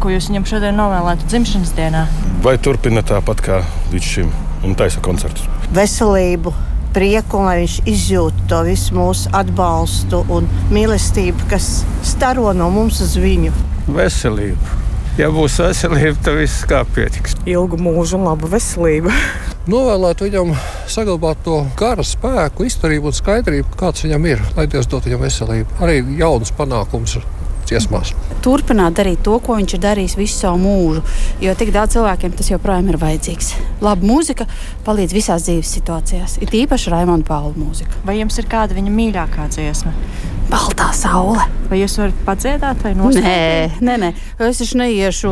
[0.00, 2.06] Ko jūs viņam šodien novēlētu dzimšanas dienā?
[2.42, 3.62] Vai turpina tāpat kā
[3.92, 4.32] līdz šim
[4.64, 5.44] un taisa koncertus?
[5.76, 6.54] Veselību!
[6.92, 11.70] prieku, lai viņš izjūtu to visu mūsu atbalstu un mīlestību, kas
[12.04, 13.52] staro no mums uz viņu.
[13.88, 14.81] Veselību.
[15.20, 17.34] Ja būs veselība, tad viss kā pietiks.
[17.44, 19.12] Ilgu mūžu un labu veselību.
[19.72, 20.54] Novēlētu viņam
[20.88, 25.78] saglabāt to gara spēku, izturību un skaidrību, kāds viņam ir, lai Dievs dod viņam veselību,
[25.84, 27.20] arī jaunus panākumus
[27.68, 28.12] dziesmās.
[28.44, 31.04] Turpināt darīt to, ko viņš ir darījis visu savu mūžu,
[31.42, 33.52] jo tik daudz cilvēkiem tas joprojām ir vajadzīgs.
[33.84, 34.48] Laba mūzika
[34.86, 38.02] palīdz visās dzīves situācijās, it īpaši Raimonda Paula mūzika.
[38.08, 39.94] Vai jums ir kāda viņa mīļākā dziesma?
[40.52, 41.46] Baltā saule.
[41.70, 43.80] Vai jūs varat padziedāt vai noslēgt?
[43.80, 44.10] Nē, nē, nē,
[44.48, 45.30] es taču neiešu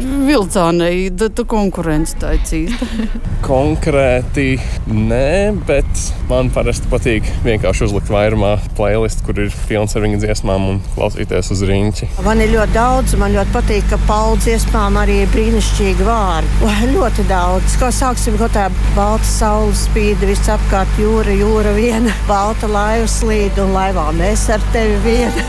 [0.00, 2.86] vilcānei, tad konkurence tā cīsta.
[3.50, 4.54] Konkrēti
[4.90, 10.66] nē, bet man parasti patīk vienkārši uzlikt vairumā playlistu, kur ir pilns ar viņa dziesmām
[10.72, 12.10] un klausīties uz riņķi.
[12.26, 16.72] Man ir ļoti daudz, man ļoti patīk, ka Pauli dziesmām arī brīnišķīgi vārdi.
[16.90, 17.76] Ļoti daudz.
[17.80, 23.74] Ko sāksim no tā balta saules spīd visapkārt jūra, jūra viena, balta laiva slīd un
[23.76, 25.48] laivā mēs ar tevi viena.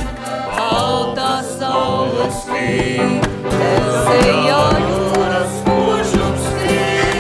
[0.56, 3.31] Balta saules spīd.
[4.12, 7.12] Sejā jūras mūžums spīd,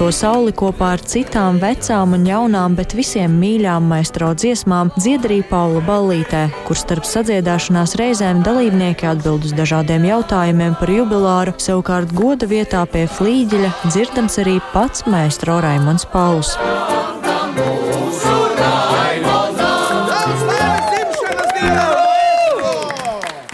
[0.00, 5.40] to sauli kopā ar citām vecām un jaunām, bet visiem mīļām maestro dziesmām dzied arī
[5.48, 12.48] Paula Ballītē, kur starp sadziedāšanās reizēm dalībnieki atbild uz dažādiem jautājumiem par jubilāru, savukārt goda
[12.50, 16.56] vietā pie flīģeļa dzirdams arī pats maestro Raimons Pauls.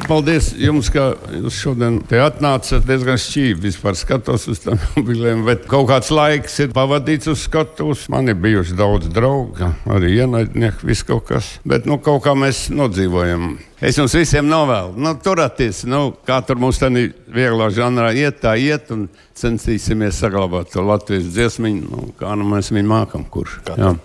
[0.07, 2.85] Paldies jums, ka jūs šodien te atnācat.
[2.87, 8.05] Diezgan šķīvi vispār skatos uz tām mobiliem, bet kaut kāds laiks ir pavadīts uz skatuves.
[8.13, 11.49] Man ir bijuši daudz draugu, arī ienaidnieki, viss kaut kas.
[11.67, 13.57] Bet nu, kaut kā mēs nodzīvojam.
[13.83, 18.55] Es jums visiem novēlu, nu, turieties, nu, kā tur mums tādā vieglā žanrā iet, tā
[18.57, 23.59] iet, un censīsimies saglabāt to latviešu dziesmu, nu, kā nu mēs viņu mākam, kurš.
[23.75, 23.97] Jā.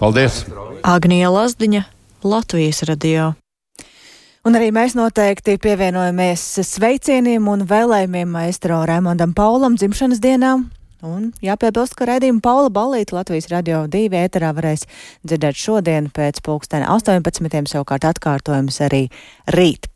[0.00, 0.42] Paldies!
[0.88, 1.84] Agnija Lazdiņa,
[2.24, 3.34] Latvijas radio.
[4.40, 10.54] Un arī mēs noteikti pievienojamies sveicieniem un vēlējumiem maestro Raimondam Paulam dzimšanas dienā.
[11.06, 14.84] Un jāpiebilst, ka raidījumu Paula Balīta Latvijas radio divi ēterā varēs
[15.24, 17.70] dzirdēt šodien pēc pulksteni 18.
[17.72, 19.06] savukārt atkārtojums arī
[19.56, 19.88] rīt.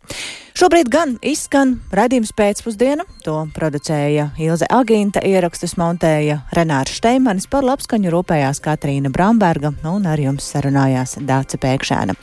[0.57, 8.13] Šobrīd gan izskan raidījums pēcpusdiena, to producēja Ilze Agīnta, ierakstus montēja Renārs Šteimanis, par labskaņu
[8.15, 12.17] rūpējās Katrīna Bramberga un ar jums sarunājās Dāca Pēkšēna.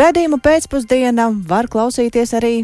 [0.00, 2.54] Raidījumu pēcpusdiena var klausīties arī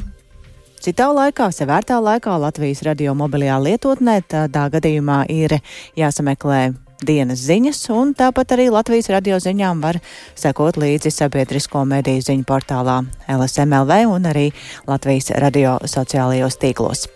[0.81, 5.59] Citā laikā, sevērtā laikā Latvijas radio mobilajā lietotnē, tādā gadījumā ir
[6.01, 6.71] jāsameklē
[7.05, 9.99] dienas ziņas, un tāpat arī Latvijas radio ziņām var
[10.41, 14.47] sekot līdzi sabiedrisko mediju ziņu portālā LSMLV un arī
[14.89, 17.11] Latvijas radio sociālajos tīklos.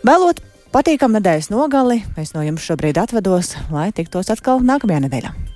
[0.00, 0.40] Vēlot
[0.72, 5.53] patīkamu nedēļas nogali, es no jums šobrīd atvados, lai tiktos atkal nākamajā nedēļā.